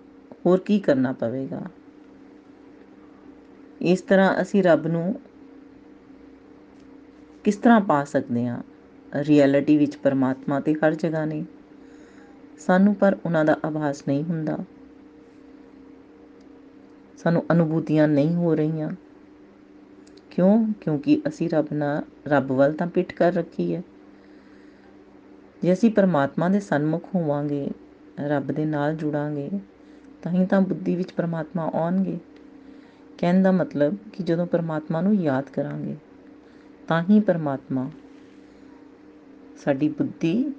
ਹੋਰ 0.46 0.60
ਕੀ 0.60 0.80
ਕਰਨਾ 0.80 1.12
ਪਵੇਗਾ? 1.12 1.62
ਇਸ 3.82 4.02
ਤਰ੍ਹਾਂ 4.02 4.42
ਅਸੀਂ 4.42 4.64
ਰੱਬ 4.64 4.88
ਨੂੰ 4.88 5.20
ਕਿਸ 7.44 7.56
ਤਰ੍ਹਾਂ 7.56 7.82
ਪਾ 7.82 8.04
ਸਕਦੇ 8.04 8.48
ਹਾਂ? 8.48 8.64
ਰਿਐਲਿਟੀ 9.16 9.78
ਵਿੱਚ 9.78 9.96
ਪਰਮਾਤਮਾ 9.96 10.60
ਤੇ 10.60 10.74
ਹਰ 10.74 10.94
ਜਗ੍ਹਾ 10.94 11.26
ਨੇ। 11.26 11.46
ਸਾਨੂੰ 12.60 12.96
ਪਰ 12.96 13.18
ਉਹਨਾਂ 13.26 13.46
ਦਾ 13.46 13.58
ਆਭਾਸ 13.66 14.04
ਨਹੀਂ 14.08 14.24
ਹੁੰਦਾ। 14.24 14.58
ਸਾਨੂੰ 17.18 17.46
ਅਨੁਭੂਤੀਆਂ 17.52 18.08
ਨਹੀਂ 18.08 18.36
ਹੋ 18.36 18.56
ਰਹੀਆਂ। 18.56 18.90
ਕਿਉਂ? 20.30 20.74
ਕਿਉਂਕਿ 20.82 21.22
ਅਸੀਂ 21.28 21.50
ਰੱਬ 21.50 21.68
ਨਾਲ, 21.74 22.04
ਰੱਬ 22.28 22.52
ਵੱਲ 22.52 22.74
ਤਾਂ 22.74 22.88
ਪਿੱਠ 22.88 23.14
ਕਰ 23.14 23.34
ਰੱਖੀ 23.34 23.76
ਹੈ। 23.76 23.84
ਜੇ 25.62 25.74
ਅਸੀਂ 25.74 25.92
ਪਰਮਾਤਮਾ 25.92 26.50
ਦੇ 26.50 26.60
ਸਨਮੁਖ 26.60 27.04
ਹੋਵਾਂਗੇ, 27.16 27.72
ਰੱਬ 28.20 28.48
ਦੇ 28.48 28.66
ਨਾਲ 28.66 28.96
ਜੁੜਾਂਗੇ 28.96 29.50
ਤਾਂ 30.24 30.32
ਹੀ 30.32 30.46
ਤਾਂ 30.46 30.62
ਬੁੱਧੀ 30.62 30.96
ਵਿੱਚ 30.96 31.12
ਪਰਮਾਤਮਾ 31.12 31.70
ਆਉਣਗੇ। 31.74 32.18
ਕਹਿਣ 33.18 33.42
ਦਾ 33.44 33.52
ਮਤਲਬ 33.52 33.98
ਕਿ 34.14 34.24
ਜਦੋਂ 34.24 34.46
ਪਰਮਾਤਮਾ 34.46 35.02
ਨੂੰ 35.02 35.16
ਯਾਦ 35.16 35.50
ਕਰਾਂਗੇ, 35.50 35.96
ਤਾਂ 36.88 37.04
ਹੀ 37.04 37.20
ਪਰਮਾਤਮਾ 37.20 37.90
ਸਾਡੀ 39.66 39.90
ਬੁੱਧੀ 39.90 40.54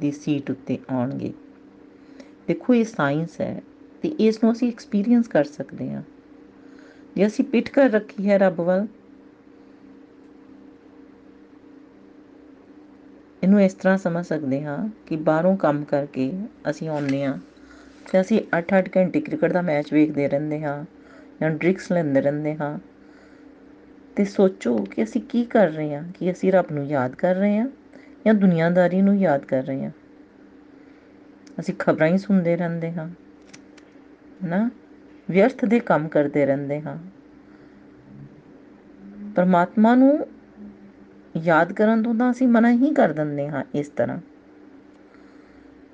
ਦੀ 0.00 0.10
ਸੀਟ 0.10 0.50
ਉੱਤੇ 0.50 0.78
ਆਉਣਗੇ। 0.90 1.32
ਦੇਖੋ, 2.48 2.74
ਇਹ 2.74 2.84
ਸਾਇੰਸ 2.84 3.40
ਹੈ 3.40 3.62
ਤੇ 4.02 4.08
ਇਸ 4.08 4.44
ਨੂੰ 4.44 4.52
ਅਸੀਂ 4.52 4.68
ਐਕਸਪੀਰੀਅੰਸ 4.68 5.28
ਕਰ 5.28 5.44
ਸਕਦੇ 5.44 5.90
ਹਾਂ। 5.90 6.02
ਜੇ 7.16 7.26
ਅਸੀਂ 7.26 7.44
ਪਿੱਠ 7.44 7.68
ਕਰ 7.68 7.90
ਰੱਖੀ 7.90 8.28
ਹੈ 8.28 8.38
ਰੱਬ 8.38 8.60
ਵੱਲ, 8.60 8.86
ਇਹਨੂੰ 13.42 13.60
ਇਸ 13.62 13.74
ਤਰ੍ਹਾਂ 13.74 13.98
ਸਮਝ 13.98 14.24
ਸਕਦੇ 14.26 14.62
ਹਾਂ 14.64 14.78
ਕਿ 15.06 15.16
ਬਾਹਰੋਂ 15.16 15.56
ਕੰਮ 15.56 15.84
ਕਰਕੇ 15.84 16.32
ਅਸੀਂ 16.70 16.88
ਆਉਂਦੇ 16.88 17.24
ਹਾਂ 17.24 17.38
ਤੇ 18.06 18.20
ਅਸੀਂ 18.20 18.40
8-8 18.52 18.88
ਘੰਟੇ 18.96 19.20
ਕ੍ਰਿਕਟ 19.20 19.52
ਦਾ 19.52 19.62
ਮੈਚ 19.62 19.92
ਵੇਖਦੇ 19.92 20.28
ਰਹਿੰਦੇ 20.28 20.60
ਹਾਂ, 20.62 20.84
ਜਾਂ 21.40 21.50
ਡਰਿੰਕਸ 21.50 21.90
ਲੈਂਦੇ 21.92 22.20
ਰਹਿੰਦੇ 22.20 22.54
ਹਾਂ। 22.56 22.78
ਤੇ 24.16 24.24
ਸੋਚੋ 24.24 24.76
ਕਿ 24.84 25.02
ਅਸੀਂ 25.02 25.20
ਕੀ 25.22 25.44
ਕਰ 25.44 25.70
ਰਹੇ 25.70 25.94
ਹਾਂ, 25.94 26.02
ਕਿ 26.14 26.30
ਅਸੀਂ 26.32 26.52
ਰੱਬ 26.52 26.70
ਨੂੰ 26.72 26.86
ਯਾਦ 26.86 27.14
ਕਰ 27.14 27.34
ਰਹੇ 27.34 27.58
ਹਾਂ, 27.58 27.66
ਜਾਂ 28.26 28.34
ਦੁਨੀਆਦਾਰੀ 28.34 29.02
ਨੂੰ 29.02 29.16
ਯਾਦ 29.18 29.44
ਕਰ 29.44 29.62
ਰਹੇ 29.64 29.84
ਹਾਂ। 29.84 29.90
ਅਸੀਂ 31.60 31.74
ਖਬਰਾਂ 31.78 32.08
ਹੀ 32.08 32.18
ਸੁਣਦੇ 32.18 32.56
ਰਹਿੰਦੇ 32.56 32.90
ਹਾਂ 32.92 33.08
ਨਾ 34.44 34.68
ਵਿਅਰਥ 35.28 35.64
ਦੇ 35.64 35.80
ਕੰਮ 35.80 36.08
ਕਰਦੇ 36.08 36.46
ਰਹਿੰਦੇ 36.46 36.80
ਹਾਂ। 36.80 36.96
ਪਰਮਾਤਮਾ 39.36 39.94
ਨੂੰ 39.94 40.26
ਯਾਦ 41.36 41.72
ਕਰਨ 41.72 42.02
ਤੋਂ 42.02 42.14
ਤਾਂ 42.14 42.30
ਅਸੀਂ 42.30 42.48
ਮਨਾ 42.48 42.70
ਹੀ 42.72 42.92
ਕਰ 42.94 43.12
ਦਿੰਦੇ 43.12 43.48
ਹਾਂ 43.48 43.62
ਇਸ 43.74 43.88
ਤਰ੍ਹਾਂ। 43.88 44.18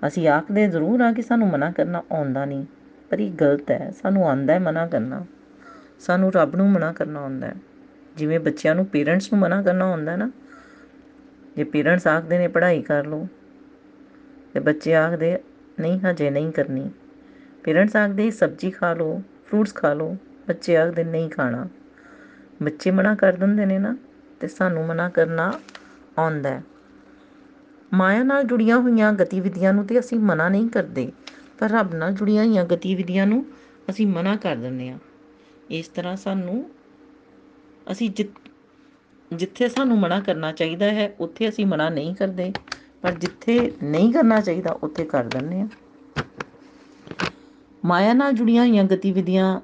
ਅਸੀਂ 0.06 0.28
ਆਖਦੇ 0.28 0.66
ਜ਼ਰੂਰ 0.68 1.00
ਆ 1.00 1.12
ਕਿ 1.12 1.22
ਸਾਨੂੰ 1.22 1.48
ਮਨਾ 1.48 1.70
ਕਰਨਾ 1.70 2.02
ਆਉਂਦਾ 2.12 2.44
ਨਹੀਂ, 2.44 2.66
ਪਰ 3.10 3.18
ਇਹ 3.18 3.32
ਗਲਤ 3.32 3.70
ਹੈ, 3.70 3.90
ਸਾਨੂੰ 4.02 4.28
ਆਉਂਦਾ 4.28 4.54
ਹੈ 4.54 4.58
ਮਨਾ 4.58 4.86
ਕਰਨਾ। 4.86 5.24
ਸਾਨੂੰ 6.00 6.32
ਰੱਬ 6.32 6.56
ਨੂੰ 6.56 6.70
ਮਨਾ 6.70 6.92
ਕਰਨਾ 6.92 7.20
ਆਉਂਦਾ 7.20 7.46
ਹੈ। 7.46 7.54
ਜਿਵੇਂ 8.16 8.40
ਬੱਚਿਆਂ 8.40 8.74
ਨੂੰ 8.74 8.86
ਪੇਰੈਂਟਸ 8.86 9.32
ਨੂੰ 9.32 9.40
ਮਨਾ 9.40 9.62
ਕਰਨਾ 9.62 9.84
ਆਉਂਦਾ 9.84 10.16
ਨਾ, 10.16 10.30
ਜੇ 11.56 11.64
ਪੇਰੈਂਟਸ 11.64 12.06
ਆਖਦੇ 12.06 12.38
ਨੇ 12.38 12.48
ਪੜ੍ਹਾਈ 12.48 12.82
ਕਰ 12.82 13.06
ਲਓ, 13.06 13.26
ਤੇ 14.54 14.60
ਬੱਚੇ 14.60 14.94
ਆਖਦੇ 14.94 15.38
ਨਹੀਂ, 15.80 16.00
ਹਜੇ 16.00 16.30
ਨਹੀਂ 16.30 16.52
ਕਰਨੀ। 16.52 16.90
ਪੇਰੈਂਟਸ 17.64 17.96
ਆਖਦੇ 17.96 18.30
ਸਬਜ਼ੀ 18.30 18.70
ਖਾ 18.70 18.94
ਲਓ, 18.94 19.22
ਫਰੂਟਸ 19.46 19.74
ਖਾ 19.74 19.94
ਲਓ, 19.94 20.16
ਬੱਚੇ 20.48 20.76
ਆਖਦੇ 20.76 21.04
ਨਹੀਂ 21.04 21.30
ਖਾਣਾ। 21.30 21.68
ਬੱਚੇ 22.62 22.90
ਮਨਾ 22.90 23.14
ਕਰ 23.14 23.32
ਦਿੰਦੇ 23.32 23.66
ਨੇ 23.66 23.78
ਨਾ, 23.78 23.96
ਤੇ 24.40 24.48
ਸਾਨੂੰ 24.48 24.86
ਮਨਾ 24.86 25.08
ਕਰਨਾ 25.08 25.52
ਆਉਂਦਾ 26.18 26.50
ਹੈ। 26.50 26.62
ਮਾਇਆ 27.92 28.22
ਨਾਲ 28.22 28.44
ਜੁੜੀਆਂ 28.44 28.78
ਹੋਈਆਂ 28.78 29.12
ਗਤੀਵਿਧੀਆਂ 29.12 29.72
ਨੂੰ 29.74 29.84
ਤੇ 29.86 29.98
ਅਸੀਂ 29.98 30.18
ਮਨਾ 30.20 30.48
ਨਹੀਂ 30.48 30.68
ਕਰਦੇ, 30.68 31.10
ਪਰ 31.58 31.70
ਰੱਬ 31.70 31.94
ਨਾਲ 31.94 32.12
ਜੁੜੀਆਂ 32.12 32.44
ਹੋਈਆਂ 32.44 32.64
ਗਤੀਵਿਧੀਆਂ 32.64 33.26
ਨੂੰ 33.26 33.44
ਅਸੀਂ 33.90 34.06
ਮਨਾ 34.06 34.34
ਕਰ 34.36 34.56
ਦਿੰਦੇ 34.56 34.88
ਹਾਂ। 34.90 34.98
ਇਸ 35.70 35.88
ਤਰ੍ਹਾਂ 35.88 36.16
ਸਾਨੂੰ, 36.16 36.64
ਅਸੀਂ 37.92 38.10
ਜਿੱਥੇ 39.30 39.68
ਸਾਨੂੰ 39.68 39.98
ਮਨਾ 39.98 40.20
ਕਰਨਾ 40.20 40.52
ਚਾਹੀਦਾ 40.52 40.90
ਹੈ, 40.90 41.14
ਉੱਥੇ 41.20 41.48
ਅਸੀਂ 41.48 41.66
ਮਨਾ 41.66 41.88
ਨਹੀਂ 41.88 42.14
ਕਰਦੇ, 42.14 42.52
ਪਰ 43.02 43.12
ਜਿੱਥੇ 43.14 43.72
ਨਹੀਂ 43.82 44.12
ਕਰਨਾ 44.12 44.40
ਚਾਹੀਦਾ, 44.40 44.70
ਉੱਥੇ 44.82 45.04
ਕਰ 45.04 45.24
ਦਿੰਦੇ 45.24 45.60
ਹਾਂ। 45.60 45.68
ਮਾਇਆ 47.82 48.12
ਨਾਲ 48.12 48.32
ਜੁੜੀਆਂ 48.32 48.66
ਹੋਈਆਂ 48.66 48.84
ਗਤੀਵਿਧੀਆਂ 48.84 49.60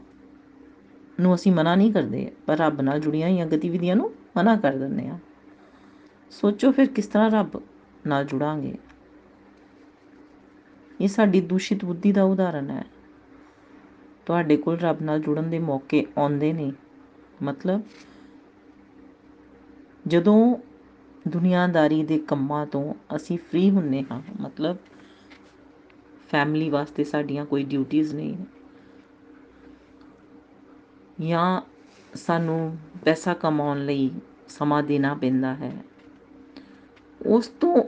ਨੂੰ 1.21 1.35
ਅਸੀਂ 1.35 1.53
ਮਨਾ 1.53 1.75
ਨਹੀਂ 1.75 1.93
ਕਰਦੇ, 1.93 2.31
ਪਰ 2.47 2.57
ਰੱਬ 2.57 2.81
ਨਾਲ 2.81 3.01
ਜੁੜੀਆਂ 3.01 3.29
ਹੋਈਆਂ 3.29 3.47
ਗਤੀਵਿਧੀਆਂ 3.47 3.97
ਨੂੰ 3.97 4.13
ਮਨਾ 4.37 4.57
ਕਰ 4.57 4.73
ਦਿੰਦੇ 4.73 5.07
ਹਾਂ। 5.09 5.19
ਸੋਚੋ 6.33 6.71
ਫਿਰ 6.73 6.87
ਕਿਸ 6.87 7.07
ਤਰ੍ਹਾਂ 7.07 7.31
ਰੱਬ 7.31 7.61
ਨਾਲ 8.07 8.25
ਜੁੜਾਂਗੇ। 8.25 8.79
ਇਹ 11.01 11.09
ਸਾਡੀ 11.09 11.41
ਦੂਸ਼ਿਤ 11.41 11.85
ਬੁੱਧੀ 11.85 12.13
ਦਾ 12.13 12.23
ਉਦਾਹਰਣ 12.23 12.71
ਹੈ। 12.71 12.85
ਤੁਹਾਡੇ 14.27 14.57
ਕੋਲ 14.57 14.79
ਰੱਬ 14.79 15.03
ਨਾਲ 15.03 15.21
ਜੁੜਨ 15.21 15.51
ਦੇ 15.51 15.59
ਮੌਕੇ 15.59 16.07
ਆਉਂਦੇ 16.19 16.53
ਨੇ। 16.53 16.73
ਮਤਲਬ, 17.43 17.83
ਜਦੋਂ 20.07 20.57
ਦੁਨੀਆਦਾਰੀ 21.29 22.05
ਦੇ 22.05 22.19
ਕੰਮਾਂ 22.19 22.67
ਤੋਂ 22.67 22.95
ਅਸੀਂ 23.17 23.39
ਫ੍ਰੀ 23.39 23.71
ਹੁੰਨੇ 23.71 24.05
ਹਾਂ, 24.13 24.23
ਮਤਲਬ 24.41 24.77
ਫੈਮਿਲੀ 26.29 26.71
ਵਾਸਤੇ 26.71 27.05
ਸਾਡੀਆਂ 27.05 27.47
ਕੋਈ 27.47 27.63
ਡਿਊਟੀਆਂ 27.63 28.05
ਨਹੀਂ 28.15 28.37
ਜਾਂ 31.21 31.63
ਸਾਨੂੰ 32.15 32.77
ਪੈਸਾ 33.05 33.35
ਕਮਾਉਣ 33.35 33.87
ਲਈ 33.87 34.11
ਸਮਾਂ 34.49 34.83
ਦੇਣਾ 34.83 35.15
ਪੈਂਦਾ 35.15 35.55
ਹੈ। 35.55 35.73
ਉਸ 37.27 37.49
ਤੋਂ 37.49 37.85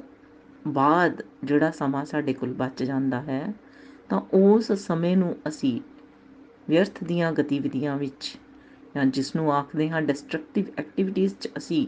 ਬਾਅਦ 0.72 1.22
ਜਿਹੜਾ 1.44 1.70
ਸਮਾਂ 1.70 2.04
ਸਾਡੇ 2.04 2.32
ਕੋਲ 2.32 2.52
ਬਚ 2.52 2.82
ਜਾਂਦਾ 2.82 3.20
ਹੈ, 3.20 3.54
ਤਾਂ 4.08 4.20
ਉਸ 4.32 4.72
ਸਮੇਂ 4.72 5.16
ਨੂੰ 5.16 5.36
ਅਸੀਂ 5.48 5.80
ਵਿਅਰਥ 6.68 7.04
ਦੀਆਂ 7.04 7.32
ਗਤੀਵਿਧੀਆਂ 7.32 7.96
ਵਿੱਚ 7.96 8.38
ਜਾਂ 8.94 9.04
ਜਿਸ 9.06 9.36
ਨੂੰ 9.36 9.52
ਆਖਦੇ 9.54 9.90
ਹਾਂ 9.90 10.02
ਡਿਸਟਰਕਟਿਵ 10.02 10.64
ਐਕਟੀਵਿਟੀਜ਼ 10.78 11.34
'ਚ 11.34 11.48
ਅਸੀਂ 11.56 11.86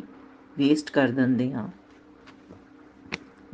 ਵੇਸਟ 0.59 0.91
ਕਰ 0.91 1.09
ਦਿੰਦੇ 1.09 1.53
ਹਾਂ। 1.53 1.69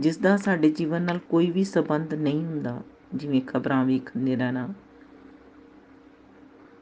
ਜਿਸ 0.00 0.16
ਦਾ 0.16 0.36
ਸਾਡੇ 0.36 0.70
ਜੀਵਨ 0.70 1.02
ਨਾਲ 1.02 1.18
ਕੋਈ 1.18 1.50
ਵੀ 1.50 1.64
ਸਬੰਧ 1.64 2.14
ਨਹੀਂ 2.14 2.44
ਹੁੰਦਾ, 2.44 2.82
ਜਿਵੇਂ 3.14 3.40
ਖਬਰਾਂ 3.42 3.84
ਵੇਖਦੇ 3.84 4.36
ਰਹਿਣਾ, 4.36 4.68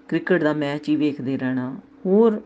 ਕ੍ਰਿਕਟ 0.08 0.42
ਦਾ 0.42 0.52
ਮੈਚ 0.52 0.88
ਹੀ 0.88 0.96
ਵੇਖਦੇ 0.96 1.36
ਰਹਿਣਾ, 1.36 1.76
ਹੋਰ 2.06 2.40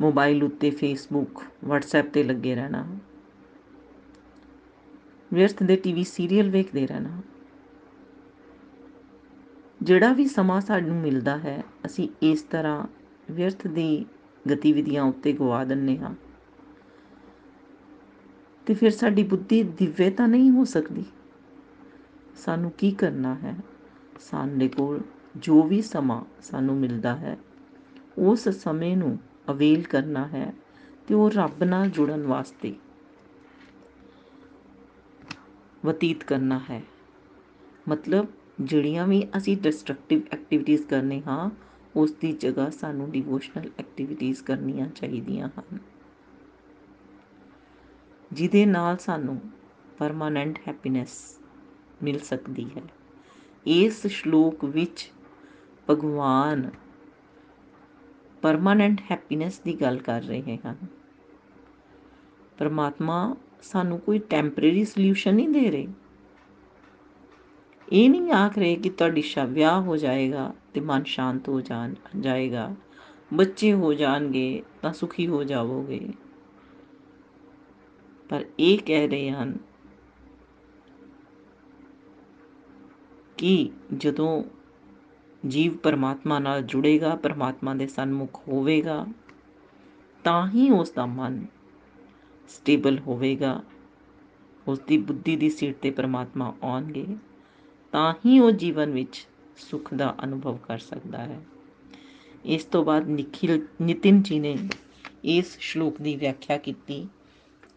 ਮੋਬਾਈਲ 0.00 0.44
ਉੱਤੇ 0.44 0.70
ਫੇਸਬੁੱਕ 0.70 1.42
WhatsApp 1.70 2.10
ਤੇ 2.12 2.22
ਲੱਗੇ 2.22 2.54
ਰਹਿਣਾ 2.54 2.86
ਵਿਅਰਥ 5.32 5.62
ਦੇ 5.62 5.76
ਟੀਵੀ 5.76 6.04
ਸੀਰੀਅਲ 6.04 6.50
ਵੇਖਦੇ 6.50 6.86
ਰਹਿਣਾ। 6.86 7.20
ਜਿਹੜਾ 9.82 10.12
ਵੀ 10.12 10.26
ਸਮਾਂ 10.26 10.60
ਸਾਨੂੰ 10.60 10.96
ਮਿਲਦਾ 10.96 11.38
ਹੈ, 11.38 11.64
ਅਸੀਂ 11.86 12.08
ਇਸ 12.22 12.42
ਤਰ੍ਹਾਂ 12.42 12.86
ਵਿਅਰਥ 13.30 13.66
ਦੀ 13.66 14.06
ਗਤੀਵਿਧੀਆਂ 14.50 15.02
ਉੱਤੇ 15.02 15.32
ਗਵਾ 15.32 15.64
ਦਿੰਨੇ 15.64 15.98
ਹਾਂ। 15.98 16.14
ਤੇ 18.66 18.74
ਫਿਰ 18.74 18.90
ਸਾਡੀ 18.90 19.22
ਬੁੱਧੀ 19.22 19.62
ਦਿਵੇ 19.62 20.10
ਤਾਂ 20.10 20.28
ਨਹੀਂ 20.28 20.50
ਹੋ 20.50 20.64
ਸਕਦੀ। 20.64 21.04
ਸਾਨੂੰ 22.36 22.70
ਕੀ 22.70 22.90
ਕਰਨਾ 22.90 23.34
ਹੈ? 23.34 23.54
ਸਾਡੇ 24.20 24.68
ਕੋਲ 24.68 25.00
ਜੋ 25.36 25.62
ਵੀ 25.62 25.82
ਸਮਾਂ 25.82 26.24
ਸਾਨੂੰ 26.42 26.76
ਮਿਲਦਾ 26.76 27.16
ਹੈ, 27.16 27.38
ਉਸ 28.18 28.48
ਸਮੇਂ 28.48 28.96
ਨੂੰ 28.96 29.18
ਅਵੇਲ 29.50 29.82
ਕਰਨਾ 29.82 30.26
ਹੈ 30.26 30.54
ਤੇ 31.06 31.14
ਉਹ 31.14 31.30
ਰੱਬ 31.30 31.64
ਨਾਲ 31.64 31.90
ਜੁੜਨ 31.90 32.26
ਵਾਸਤੇ। 32.26 32.74
ਬਤੀਤ 35.88 36.24
ਕਰਨਾ 36.24 36.60
ਹੈ। 36.70 36.82
ਮਤਲਬ 37.88 38.26
ਜਿਹੜੀਆਂ 38.60 39.06
ਵੀ 39.06 39.26
ਅਸੀਂ 39.36 39.56
ਡਿਸਟਰਕਟਿਵ 39.56 40.22
ਐਕਟੀਵਿਟੀਜ਼ 40.32 40.86
ਕਰਨੇ 40.86 41.22
ਹਾਂ 41.26 41.50
ਉਸ 41.96 42.12
ਦੀ 42.12 42.32
ਜਗ੍ਹਾ 42.32 42.70
ਸਾਨੂੰ 42.70 43.10
ਡਿਵੋਸ਼ਨਲ 43.10 43.70
ਐਕਟੀਵਿਟੀਜ਼ 43.78 44.42
ਕਰਨੀਆਂ 44.42 44.88
ਚਾਹੀਦੀਆਂ 44.88 45.48
ਹਨ। 45.48 45.78
ਜਿਹਦੇ 48.32 48.66
ਨਾਲ 48.66 48.96
ਸਾਨੂੰ 48.96 49.40
ਪਰਮਾਨੈਂਟ 49.98 50.58
ਹੈਪੀਨੈਸ 50.68 51.38
ਮਿਲ 52.02 52.18
ਸਕਦੀ 52.18 52.66
ਹੈ। 52.76 52.82
ਇਸ 53.66 54.06
ਸ਼ਲੋਕ 54.06 54.64
ਵਿੱਚ 54.64 55.10
ਭਗਵਾਨ 55.90 56.70
ਪਰਮਾਨੈਂਟ 58.42 59.00
ਹੈਪੀਨੈਸ 59.10 59.60
ਦੀ 59.60 59.74
ਗੱਲ 59.74 59.98
ਕਰ 59.98 60.22
ਰਹੇ 60.22 60.58
ਹਨ। 60.66 60.76
ਪਰਮਾਤਮਾ 62.58 63.36
ਸਾਨੂੰ 63.62 63.98
ਕੋਈ 63.98 64.18
ਟੈਂਪਰੇਰੀ 64.18 64.84
ਸੋਲੂਸ਼ਨ 64.84 65.34
ਨਹੀਂ 65.34 65.48
ਦੇ 65.48 65.70
ਰਹੇ। 65.70 65.88
ਇਹ 67.92 68.10
ਨਹੀਂ 68.10 68.32
ਆਖ 68.32 68.58
ਰਹੇ 68.58 68.76
ਕਿ 68.76 68.90
ਤੁਹਾਡੀ 68.90 69.22
ਸ਼ਾ 69.22 69.44
ਵਿਆਹ 69.44 69.82
ਹੋ 69.82 69.96
ਜਾਏਗਾ 69.96 70.54
ਤੇ 70.74 70.80
ਮਨ 70.80 71.04
ਸ਼ਾਂਤ 71.04 71.48
ਹੋ 71.48 71.60
ਜਾਣ, 71.60 71.94
ਜਾਏਗਾ। 72.20 72.74
ਬੱਚੇ 73.34 73.72
ਹੋ 73.72 73.94
ਜਾਣਗੇ 73.94 74.62
ਤਾਂ 74.82 74.92
ਸੁਖੀ 74.92 75.26
ਹੋ 75.26 75.44
ਜਾਵੋਗੇ। 75.44 76.08
ਪਰ 78.28 78.44
ਇਹ 78.58 78.78
ਕਹਿ 78.86 79.08
ਰਹੇ 79.08 79.30
ਹਨ 79.30 79.58
ਕਿ 83.36 83.70
ਜਦੋਂ 83.96 84.44
ਜੀਵ 85.46 85.76
ਪਰਮਾਤਮਾ 85.76 86.38
ਨਾਲ 86.38 86.62
ਜੁੜੇਗਾ, 86.62 87.14
ਪਰਮਾਤਮਾ 87.14 87.74
ਦੇ 87.74 87.86
ਸਨਮੁਖ 87.86 88.48
ਹੋਵੇਗਾ, 88.48 89.06
ਤਾਂ 90.24 90.48
ਹੀ 90.48 90.70
ਉਸ 90.70 90.90
ਦਾ 90.90 91.06
ਮਨ 91.06 91.46
ਸਟੇਬਲ 92.48 92.98
ਹੋਵੇਗਾ 92.98 93.62
ਉਸ 94.66 94.78
ਦੀ 94.78 94.98
ਬੁੱਧੀ 94.98 95.36
ਦੀ 95.36 95.50
ਸੀਟ 95.50 95.76
ਤੇ 95.82 95.90
ਪਰਮਾਤਮਾ 95.90 96.54
ਆਉਣਗੇ, 96.62 97.06
ਤਾਂ 97.92 98.14
ਹੀ 98.26 98.38
ਉਹ 98.40 98.50
ਜੀਵਨ 98.50 98.90
ਵਿੱਚ 98.90 99.26
ਸੁੱਖ 99.56 99.94
ਦਾ 99.94 100.14
ਅਨੁਭਵ 100.24 100.56
ਕਰ 100.56 100.78
ਸਕਦਾ 100.78 101.18
ਹੈ। 101.18 101.40
ਇਸ 102.44 102.64
ਤੋਂ 102.64 102.84
ਬਾਅਦ 102.84 103.08
ਨikhil, 103.08 103.60
ਨਿਤਿਨ 103.82 104.22
ਜੀ 104.22 104.38
ਨੇ 104.38 104.56
ਇਸ 105.24 105.58
ਸ਼ਲੋਕ 105.60 106.00
ਦੀ 106.02 106.16
ਵਿਆਖਿਆ 106.16 106.56
ਕੀਤੀ 106.56 107.08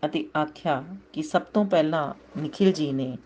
ਅਤੇ 0.06 0.30
ਆਖਿਆ 0.38 0.86
ਕਿ 1.13 1.24
ਸਭ 1.24 1.42
ਤੋਂ 1.42 1.66
ਪਹਿਲਾਂ 1.66 2.13
ਨikhil 2.40 2.74
ji 2.74 2.94
ਨੇ 2.94 3.18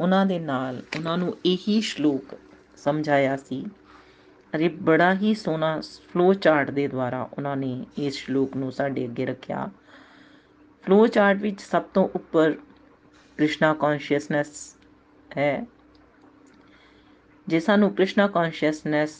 ਉਹਨਾਂ 0.00 0.26
ਦੇ 0.26 0.38
ਨਾਲ 0.38 0.82
ਉਹਨਾਂ 0.96 1.18
ਨੂੰ 1.18 1.36
ਇਹੀ 1.46 1.80
ਸ਼ਲੋਕ 1.80 2.38
ਸਮਝਾਇਆ 2.76 3.36
ਸੀ। 3.36 3.64
ਅਰੇ 4.56 4.68
ਬੜਾ 4.68 5.14
ਹੀ 5.14 5.34
ਸੋਹਣਾ 5.34 5.80
ਫਲੋ 5.80 6.34
ਚਾਰਟ 6.34 6.70
ਦੇ 6.70 6.88
ਦੁਆਰਾ 6.88 7.28
ਉਹਨਾਂ 7.38 7.56
ਨੇ 7.56 7.86
ਇਸ 7.98 8.14
ਸ਼ਲੋਕ 8.14 8.56
ਨੂੰ 8.56 8.72
ਸਾਡੇ 8.72 9.04
ਅੱਗੇ 9.04 9.26
ਰੱਖਿਆ। 9.26 9.70
ਫਲੋ 10.84 11.06
ਚਾਰਟ 11.06 11.40
ਵਿੱਚ 11.42 11.60
ਸਭ 11.60 11.82
ਤੋਂ 11.94 12.08
ਉੱਪਰ 12.14 12.52
ਕ੍ਰਿਸ਼ਨਾ 13.38 13.72
ਕੌਨਸ਼ੀਅਸਨੈਸ 13.74 14.50
ਹੈ। 15.36 15.66
ਜੇ 17.46 17.60
ਸਾਨੂੰ 17.60 17.90
ਕ੍ਰਿਸ਼ਨਾ 17.94 18.26
ਕੌਨਸ਼ੀਅਸਨੈਸ 18.26 19.16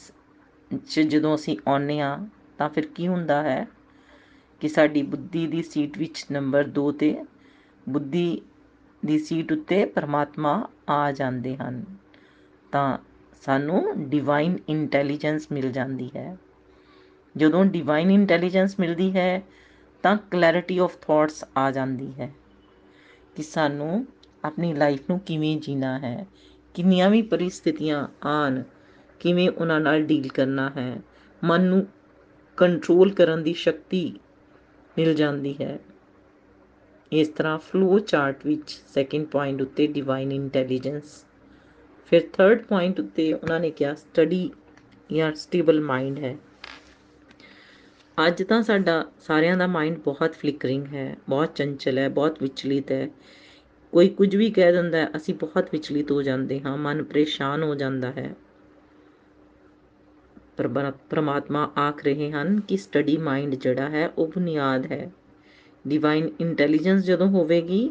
ਚ 0.88 1.00
ਜਦੋਂ 1.00 1.34
ਅਸੀਂ 1.34 1.56
ਆਉਂਦੇ 1.68 2.00
ਆ 2.00 2.16
ਤਾਂ 2.58 2.68
ਫਿਰ 2.68 2.86
ਕੀ 2.86 3.08
ਹੁੰਦਾ 3.08 3.42
ਹੈ 3.42 3.66
ਕਿ 4.62 4.68
ਸਾਡੀ 4.68 5.02
ਬੁੱਧੀ 5.02 5.46
ਦੀ 5.46 5.62
ਸੀਟ 5.62 5.98
ਵਿੱਚ 5.98 6.24
ਨੰਬਰ 6.32 6.68
2 6.78 6.90
ਤੇ 6.92 7.14
ਬੁੱਧੀ 7.88 8.42
ਦੀ 9.02 9.18
ਸੀਟ 9.18 9.52
ਉੱਤੇ 9.52 9.84
ਪਰਮਾਤਮਾ 9.84 10.68
ਆ 10.88 11.12
ਜਾਂਦੇ 11.12 11.56
ਹਨ, 11.56 11.84
ਤਾਂ 12.72 12.98
ਸਾਨੂੰ 13.42 14.08
ਡਿਵਾਈਨ 14.08 14.58
ਇੰਟੈਲੀਜੈਂਸ 14.68 15.52
ਮਿਲ 15.52 15.72
ਜਾਂਦੀ 15.72 16.10
ਹੈ। 16.16 16.36
ਜਦੋਂ 17.36 17.64
ਡਿਵਾਈਨ 17.64 18.10
ਇੰਟੈਲੀਜੈਂਸ 18.10 18.80
ਮਿਲਦੀ 18.80 19.16
ਹੈ 19.16 19.42
ਤਾਂ 20.04 20.16
ਕਲੈਰਿਟੀ 20.30 20.78
ਆਫ 20.78 20.96
ਥਾਟਸ 21.00 21.44
ਆ 21.56 21.70
ਜਾਂਦੀ 21.70 22.12
ਹੈ 22.18 22.30
ਕਿ 23.36 23.42
ਸਾਨੂੰ 23.42 24.06
ਆਪਣੀ 24.44 24.72
ਲਾਈਫ 24.74 25.08
ਨੂੰ 25.10 25.18
ਕਿਵੇਂ 25.20 25.56
ਜੀਣਾ 25.60 25.98
ਹੈ, 25.98 26.26
ਕਿੰਨੀਆਂ 26.74 27.08
ਵੀ 27.10 27.22
ਪਰਿਸਥਿਤੀਆਂ 27.22 28.06
ਆਣ 28.26 28.62
ਕਿਵੇਂ 29.20 29.48
ਉਹਨਾਂ 29.50 29.80
ਨਾਲ 29.80 30.02
ਡੀਲ 30.02 30.28
ਕਰਨਾ 30.28 30.70
ਹੈ, 30.76 31.00
ਮਨ 31.44 31.64
ਨੂੰ 31.64 31.86
ਕੰਟਰੋਲ 32.58 33.10
ਕਰਨ 33.10 33.42
ਦੀ 33.42 33.52
ਸ਼ਕਤੀ 33.54 34.20
ਮਿਲ 34.96 35.14
ਜਾਂਦੀ 35.14 35.54
ਹੈ। 35.60 35.78
ਇਸ 37.12 37.28
ਤਰ੍ਹਾਂ 37.28 37.58
ਫਲੋ 37.58 37.98
ਚਾਰਟ 37.98 38.46
ਵਿੱਚ 38.46 38.80
ਸੈਕਿੰਡ 38.94 39.26
ਪੁਆਇੰਟ 39.26 39.62
ਉੱਤੇ 39.62 39.86
ਡਿਵਾਈਨ 39.86 40.32
ਇੰਟੈਲੀਜੈਂਸ 40.32 41.24
ਫਿਰ 42.12 42.28
ਥਰਡ 42.32 42.62
ਪੁਆਇੰਟ 42.62 43.00
ਉੱਤੇ 43.00 43.32
ਉਹਨਾਂ 43.32 43.60
ਨੇ 43.60 43.70
ਕਿਹਾ 43.70 43.94
ਸਟੱਡੀ 43.94 44.50
ਜਾਂ 45.10 45.34
ਸਟੇਬਲ 45.34 45.80
ਮਾਈਂਡ 45.80 46.18
ਹੈ। 46.18 46.36
ਅੱਜ 48.18 48.42
ਤਾਂ 48.42 48.62
ਸਾਡਾ 48.62 49.04
ਸਾਰਿਆਂ 49.20 49.56
ਦਾ 49.56 49.66
ਮਾਈਂਡ 49.66 49.98
ਬਹੁਤ 49.98 50.32
ਫਲਿਕਰਿੰਗ 50.32 50.86
ਹੈ, 50.86 51.16
ਬਹੁਤ 51.28 51.54
ਚੰਚਲ 51.54 51.98
ਹੈ, 51.98 52.08
ਬਹੁਤ 52.08 52.42
ਵਿਚਲਿਤ 52.42 52.92
ਹੈ। 52.92 53.08
ਕੋਈ 53.92 54.08
ਕੁਝ 54.08 54.36
ਵੀ 54.36 54.50
ਕਹਿ 54.50 54.72
ਦਿੰਦਾ 54.72 54.98
ਹੈ, 54.98 55.08
ਅਸੀਂ 55.16 55.34
ਬਹੁਤ 55.34 55.68
ਵਿਚਲਿਤ 55.72 56.10
ਹੋ 56.10 56.22
ਜਾਂਦੇ 56.22 56.60
ਹਾਂ, 56.60 56.76
ਮਨ 56.76 57.02
ਪਰੇਸ਼ਾਨ 57.04 57.62
ਹੋ 57.62 57.74
ਜਾਂਦਾ 57.74 58.12
ਹੈ। 58.12 58.34
ਪਰ 60.56 60.68
ਪਰਮਾਤਮਾ 61.10 61.72
ਆਖ 61.78 62.04
ਰਹੇ 62.04 62.30
ਹਨ 62.30 62.60
ਕਿ 62.60 62.76
ਸਟੱਡੀ 62.76 63.16
ਮਾਈਂਡ 63.16 63.54
ਜਿਹੜਾ 63.54 63.88
ਹੈ, 63.88 64.08
ਉਹ 64.08 64.28
ਬੁਨਿਆਦ 64.28 64.92
ਹੈ। 64.92 65.10
ਡਿਵਾਈਨ 65.88 66.30
ਇੰਟੈਲੀਜੈਂਸ 66.40 67.04
ਜਦੋਂ 67.04 67.28
ਹੋਵੇਗੀ, 67.28 67.90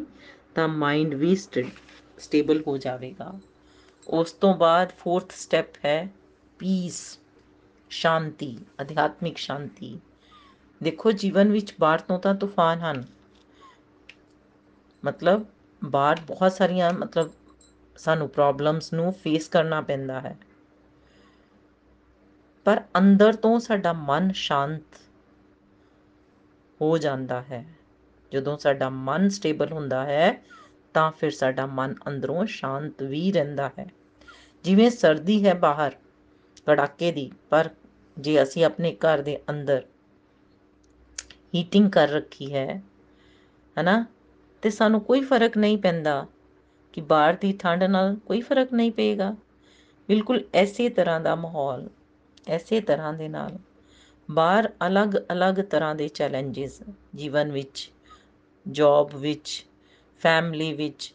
ਤਾਂ 0.54 0.68
ਮਾਈਂਡ 0.68 1.14
ਵੀ 1.14 1.36
ਸਟੇਬਲ 1.36 2.62
ਹੋ 2.66 2.76
ਜਾਵੇਗਾ। 2.76 3.32
ਉਸ 4.08 4.32
ਤੋਂ 4.32 4.54
ਬਾਅਦ 4.54 4.92
ਫੋਰਥ 4.98 5.32
ਸਟੈਪ 5.32 5.84
ਹੈ 5.84 6.10
ਪੀਸ 6.58 7.18
ਸ਼ਾਂਤੀ, 7.90 8.58
ਅਧਿਆਤਮਿਕ 8.80 9.38
ਸ਼ਾਂਤੀ। 9.38 10.00
ਦੇਖੋ, 10.84 11.12
ਜੀਵਨ 11.12 11.52
ਵਿੱਚ 11.52 11.74
ਬਾਹਰ 11.80 11.98
ਤੋਂ 11.98 12.18
ਤਾਂ 12.18 12.34
ਤੂਫਾਨ 12.34 12.78
ਹਨ। 12.78 13.04
ਮਤਲਬ 15.04 15.46
ਬਾਹਰ 15.84 16.20
ਬਹੁਤ 16.26 16.52
ਸਾਰੀਆਂ, 16.52 16.92
ਮਤਲਬ 16.92 17.30
ਸਾਨੂੰ 17.96 18.28
ਪ੍ਰੋਬਲਮਸ 18.28 18.92
ਨੂੰ 18.92 19.12
ਫੇਸ 19.12 19.48
ਕਰਨਾ 19.48 19.80
ਪੈਂਦਾ 19.80 20.20
ਹੈ। 20.20 20.38
ਪਰ 22.64 22.82
ਅੰਦਰ 22.98 23.32
ਤੋਂ 23.32 23.60
ਸਾਡਾ 23.60 23.92
ਮਨ 23.92 24.32
ਸ਼ਾਂਤ 24.32 25.00
ਹੋ 26.80 26.98
ਜਾਂਦਾ 26.98 27.42
ਹੈ। 27.42 27.66
ਜਦੋਂ 28.32 28.58
ਸਾਡਾ 28.58 28.88
ਮਨ 28.90 29.28
ਸਟੇਬਲ 29.28 29.72
ਹੁੰਦਾ 29.72 30.04
ਹੈ, 30.04 30.44
ਤਾਂ 30.94 31.12
ਫਿਰ 31.12 31.30
ਸਾਡਾ 31.30 31.66
ਮਨ 31.66 31.94
ਅੰਦਰੋਂ 32.08 32.46
ਸ਼ਾਂਤ 32.46 33.02
ਵੀ 33.02 33.32
ਰਹਿੰਦਾ 33.32 33.70
ਹੈ। 33.78 33.86
ਜਿਵੇਂ 34.64 34.90
ਸਰਦੀ 34.90 35.46
ਹੈ 35.46 35.54
ਬਾਹਰ, 35.54 35.92
ਕੜਾਕੇ 36.66 37.12
ਦੀ, 37.12 37.32
ਪਰ 37.50 37.70
ਜੇ 38.18 38.42
ਅਸੀਂ 38.42 38.64
ਆਪਣੇ 38.64 38.96
ਘਰ 38.96 39.18
ਦੇ 39.18 39.40
ਅੰਦਰ 39.50 39.82
ਹੀਟਿੰਗ 41.54 41.90
ਕਰ 41.90 42.08
ਰੱਖੀ 42.08 42.54
ਹੈ, 42.54 42.82
ਹਨਾ? 43.80 44.04
ਤੇ 44.62 44.70
ਸਾਨੂੰ 44.70 45.00
ਕੋਈ 45.00 45.20
ਫ਼ਰਕ 45.20 45.58
ਨਹੀਂ 45.58 45.78
ਪੈਂਦਾ 45.78 46.26
ਕਿ 46.92 47.00
ਬਾਹਰ 47.00 47.34
ਦੀ 47.34 47.52
ਠੰਡ 47.52 47.84
ਨਾਲ 47.84 48.14
ਕੋਈ 48.16 48.40
ਫ਼ਰਕ 48.40 48.72
ਨਹੀਂ 48.72 48.92
ਪਏਗਾ। 48.92 49.36
ਬਿਲਕੁਲ 50.08 50.44
ਐਸੇ 50.54 50.88
ਤਰ੍ਹਾਂ 50.88 51.20
ਦਾ 51.20 51.34
ਮਾਹੌਲ, 51.34 51.88
ਐਸੇ 52.48 52.80
ਤਰ੍ਹਾਂ 52.80 53.12
ਦੇ 53.12 53.28
ਨਾਲ, 53.28 53.58
ਬਾਹਰ 54.30 54.72
ਅਲੱਗ-ਅਲੱਗ 54.86 55.54
ਤਰ੍ਹਾਂ 55.54 55.94
ਦੇ 55.94 56.08
ਚੈਲੰਜਸ 56.08 56.82
ਜੀਵਨ 57.14 57.52
ਵਿੱਚ 57.52 57.90
ਜੌਬ 58.66 59.14
ਵਿੱਚ 59.14 59.66
ਫੈਮਿਲੀ 60.20 60.72
ਵਿੱਚ 60.72 61.14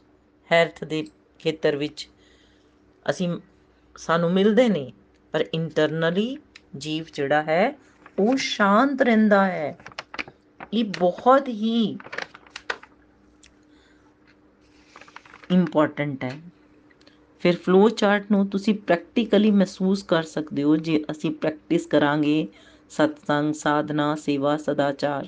ਹੈਲਥ 0.51 0.83
ਦੇ 0.83 1.07
ਖੇਤਰ 1.39 1.75
ਵਿੱਚ 1.75 2.09
ਅਸੀਂ 3.09 3.39
ਸਾਨੂੰ 3.97 4.31
ਮਿਲਦੇ 4.31 4.69
ਨੇ, 4.69 4.91
ਪਰ 5.31 5.45
ਇੰਟਰਨਲੀ 5.53 6.37
ਜੀਵ 6.77 7.05
ਜਿਹੜਾ 7.13 7.41
ਹੈ 7.43 7.73
ਉਹ 8.19 8.37
ਸ਼ਾਂਤ 8.37 9.01
ਰਹਿੰਦਾ 9.01 9.45
ਹੈ। 9.45 9.77
ਇਹ 10.73 10.83
ਬਹੁਤ 10.99 11.47
ਹੀ 11.47 11.97
ਇੰਪੋਰਟੈਂਟ 15.51 16.23
ਹੈ। 16.23 16.39
ਫਿਰ 17.43 17.55
ਫਲੋ 17.55 17.87
ਚਾਰਟ 17.89 18.31
ਨੂੰ 18.31 18.45
ਤੁਸੀਂ 18.47 18.73
ਪ੍ਰੈਕਟੀਕਲੀ 18.77 19.51
ਮਹਿਸੂਸ 19.51 20.03
ਕਰ 20.03 20.23
ਸਕਦੇ 20.23 20.63
ਹੋ 20.63 20.75
ਜੇ 20.77 21.03
ਅਸੀਂ 21.11 21.31
ਪ੍ਰੈਕਟਿਸ 21.31 21.85
ਕਰਾਂਗੇ 21.87 22.47
ਸਤਸੰਗ, 22.89 23.53
ਸਾਧਨਾ, 23.53 24.15
ਸੇਵਾ, 24.15 24.55
ਸਦਾਚਾਰ। 24.57 25.27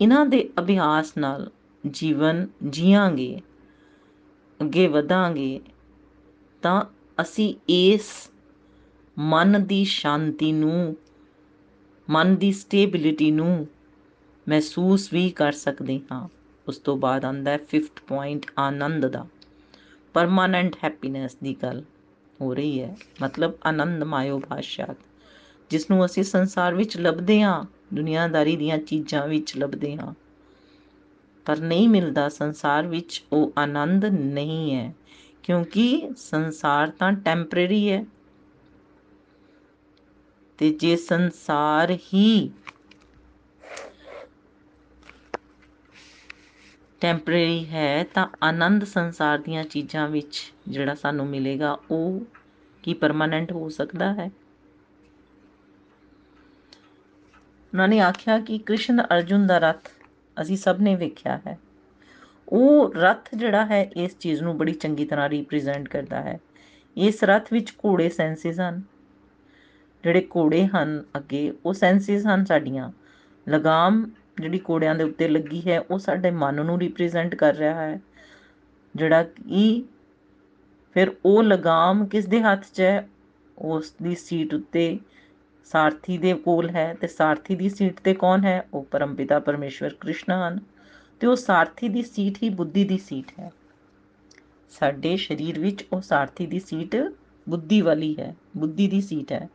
ਇਹਨਾਂ 0.00 0.24
ਦੇ 0.26 0.48
ਅਭਿਆਸ 0.60 1.16
ਨਾਲ 1.18 1.50
ਜੀਵਨ 1.84 2.46
ਜੀਵਾਂਗੇ 2.68 3.40
ਅੱਗੇ 4.60 4.86
ਵਧਾਂਗੇ, 4.86 5.60
ਤਾਂ 6.62 6.84
ਅਸੀਂ 7.18 7.54
ਇਸ 7.68 8.10
ਮਨ 9.16 9.64
ਦੀ 9.66 9.84
ਸ਼ਾਂਤੀ 9.84 10.52
ਨੂੰ 10.52 10.96
ਮਨ 12.10 12.36
ਦੀ 12.36 12.52
ਸਟੇਬਿਲਿਟੀ 12.52 13.30
ਨੂੰ 13.30 13.66
ਮਹਿਸੂਸ 14.48 15.12
ਵੀ 15.12 15.30
ਕਰ 15.30 15.52
ਸਕਦੇ 15.52 16.00
ਹਾਂ। 16.12 16.28
ਉਸ 16.68 16.78
ਤੋਂ 16.78 16.96
ਬਾਅਦ 16.96 17.24
ਆਂਦਾ 17.24 17.50
ਹੈ 17.50 17.58
5th 17.58 18.02
ਪੁਆਇੰਟ 18.06 18.46
ਆਨੰਦ 18.58 19.06
ਦਾ। 19.06 19.26
ਪਰਮਾਨੈਂਟ 20.14 20.76
ਹੈਪੀਨੈਸ 20.84 21.36
ਦੀ 21.44 21.56
ਗੱਲ 21.62 21.84
ਹੋ 22.40 22.54
ਰਹੀ 22.54 22.80
ਹੈ। 22.80 22.96
ਮਤਲਬ 23.22 23.52
ਆਨੰਦ 23.66 24.02
ਮਾਇਓ 24.04 24.38
ਭਾਸ਼ਾਤ 24.38 24.96
ਜਿਸ 25.70 25.90
ਨੂੰ 25.90 26.04
ਅਸੀਂ 26.04 26.22
ਸੰਸਾਰ 26.22 26.74
ਵਿੱਚ 26.74 26.96
ਲੱਭਦੇ 26.96 27.42
ਹਾਂ, 27.42 27.64
ਦੁਨੀਆਦਾਰੀ 27.94 28.56
ਦੀਆਂ 28.56 28.78
ਚੀਜ਼ਾਂ 28.78 29.28
ਵਿੱਚ 29.28 29.56
ਲੱਭਦੇ 29.56 29.96
ਹਾਂ। 29.96 30.14
ਪਰ 31.44 31.58
ਨਹੀਂ 31.58 31.88
ਮਿਲਦਾ 31.88 32.28
ਸੰਸਾਰ 32.28 32.86
ਵਿੱਚ, 32.86 33.24
ਉਹ 33.32 33.52
ਆਨੰਦ 33.58 34.04
ਨਹੀਂ 34.04 34.74
ਹੈ। 34.74 34.94
ਕਿਉਂਕਿ 35.42 36.10
ਸੰਸਾਰ 36.16 36.90
ਤਾਂ 36.90 37.12
ਟੈਂਪਰੇਰੀ 37.12 37.90
ਹੈ। 37.90 38.06
ਤੇ 40.62 40.70
ਜੇ 40.70 40.96
ਸੰਸਾਰ 40.96 41.90
ਹੀ 41.90 42.52
ਟੈਂਪਰੇਰੀ 47.00 47.66
ਹੈ, 47.66 48.04
ਤਾਂ 48.04 48.26
ਆਨੰਦ 48.42 48.84
ਸੰਸਾਰ 48.84 49.38
ਦੀਆਂ 49.38 49.64
ਚੀਜ਼ਾਂ 49.64 50.08
ਵਿੱਚ 50.08 50.52
ਜਿਹੜਾ 50.68 50.94
ਸਾਨੂੰ 50.94 51.26
ਮਿਲੇਗਾ, 51.26 51.78
ਉਹ 51.90 52.20
ਕੀ 52.82 52.94
ਪਰਮਾਨੈਂਟ 52.94 53.52
ਹੋ 53.52 53.68
ਸਕਦਾ 53.68 54.14
ਹੈ? 54.14 54.30
ਉਹਨਾਂ 57.72 57.88
ਨੇ 57.88 58.00
ਆਖਿਆ 58.00 58.38
ਕਿ 58.38 58.58
ਕ੍ਰਿਸ਼ਨ 58.58 59.02
ਅਰਜੁਨ 59.02 59.46
ਦਾ 59.46 59.58
ਰਥ 59.58 59.88
ਅਸੀਂ 60.40 60.56
ਸਭ 60.56 60.76
ਨੇ 60.80 60.94
ਵੇਖਿਆ 60.94 61.40
ਹੈ। 61.46 61.58
ਉਹ 62.48 62.94
ਰਥ 62.94 63.34
ਜਿਹੜਾ 63.34 63.66
ਹੈ, 63.66 63.90
ਇਸ 63.96 64.18
ਚੀਜ਼ 64.18 64.42
ਨੂੰ 64.42 64.58
ਬੜੀ 64.58 64.72
ਚੰਗੀ 64.72 65.04
ਤਰ੍ਹਾਂ 65.04 65.28
ਰਿਪਰੈਜ਼ੈਂਟ 65.28 65.88
ਕਰਦਾ 65.88 66.22
ਹੈ। 66.22 66.40
ਇਸ 66.96 67.24
ਰਥ 67.24 67.52
ਵਿੱਚ 67.52 67.70
ਘੋੜੇ 67.70 68.08
ਸੈਂਸਿਸ 68.08 68.60
ਹਨ। 68.60 68.91
ਜਿਹੜੇ 70.04 70.28
ਘੋੜੇ 70.36 70.66
ਹਨ 70.66 71.04
ਅੱਗੇ, 71.16 71.52
ਉਹ 71.66 71.74
ਸੈਂਸਿਸ 71.74 72.26
ਹਨ 72.26 72.44
ਸਾਡੀਆਂ। 72.44 72.90
ਲਗਾਮ 73.48 74.10
ਜਿਹੜੀ 74.40 74.58
ਕੋੜਿਆਂ 74.58 74.94
ਦੇ 74.94 75.04
ਉੱਤੇ 75.04 75.28
ਲੱਗੀ 75.28 75.62
ਹੈ, 75.70 75.80
ਉਹ 75.80 75.98
ਸਾਡੇ 75.98 76.30
ਮਨ 76.30 76.64
ਨੂੰ 76.64 76.78
ਰਿਪਰੈਜ਼ੈਂਟ 76.78 77.34
ਕਰ 77.34 77.54
ਰਿਹਾ 77.54 77.74
ਹੈ। 77.74 78.00
ਜਿਹੜਾ 78.96 79.22
ਕਿ 79.22 79.84
ਫਿਰ 80.94 81.12
ਉਹ 81.24 81.42
ਲਗਾਮ 81.42 82.06
ਕਿਸ 82.06 82.26
ਦੇ 82.26 82.40
ਹੱਥ 82.40 82.64
'ਚ 82.74 82.80
ਹੈ? 82.80 83.08
ਉਸ 83.58 83.94
ਦੀ 84.02 84.14
ਸੀਟ 84.14 84.54
ਉੱਤੇ 84.54 84.98
ਸਾਰਥੀ 85.64 86.18
ਦੇ 86.18 86.34
ਕੋਲ 86.34 86.70
ਹੈ 86.70 86.94
ਤੇ 86.94 87.06
ਸਾਰਥੀ 87.06 87.54
ਦੀ 87.54 87.68
ਸੀਟ 87.68 88.00
ਤੇ 88.00 88.14
ਕੌਣ 88.14 88.44
ਹੈ? 88.44 88.66
ਉਹ 88.74 88.86
ਪਰਮਪਿਤਾ 88.90 89.38
ਪਰਮੇਸ਼ਵਰ 89.38 89.94
ਕ੍ਰਿਸ਼ਨ 90.00 90.32
ਹਨ 90.32 90.60
ਤੇ 91.20 91.26
ਉਹ 91.26 91.36
ਸਾਰਥੀ 91.36 91.88
ਦੀ 91.88 92.02
ਸੀਟ 92.02 92.38
ਹੀ 92.42 92.48
ਬੁੱਧੀ 92.48 92.84
ਦੀ 92.84 92.98
ਸੀਟ 92.98 93.32
ਹੈ। 93.40 93.52
ਸਾਡੇ 94.70 95.16
ਸਰੀਰ 95.16 95.60
ਵਿੱਚ 95.60 95.84
ਉਹ 95.92 96.00
ਸਾਰਥੀ 96.00 96.46
ਦੀ 96.46 96.60
ਸੀਟ 96.60 96.96
ਬੁੱਧੀ 97.48 97.80
ਵਾਲੀ 97.80 98.16
ਹੈ, 98.18 98.36
ਬੁੱਧੀ 98.56 98.88
ਦੀ 98.88 99.00
ਸੀਟ 99.00 99.32
ਹੈ। 99.32 99.48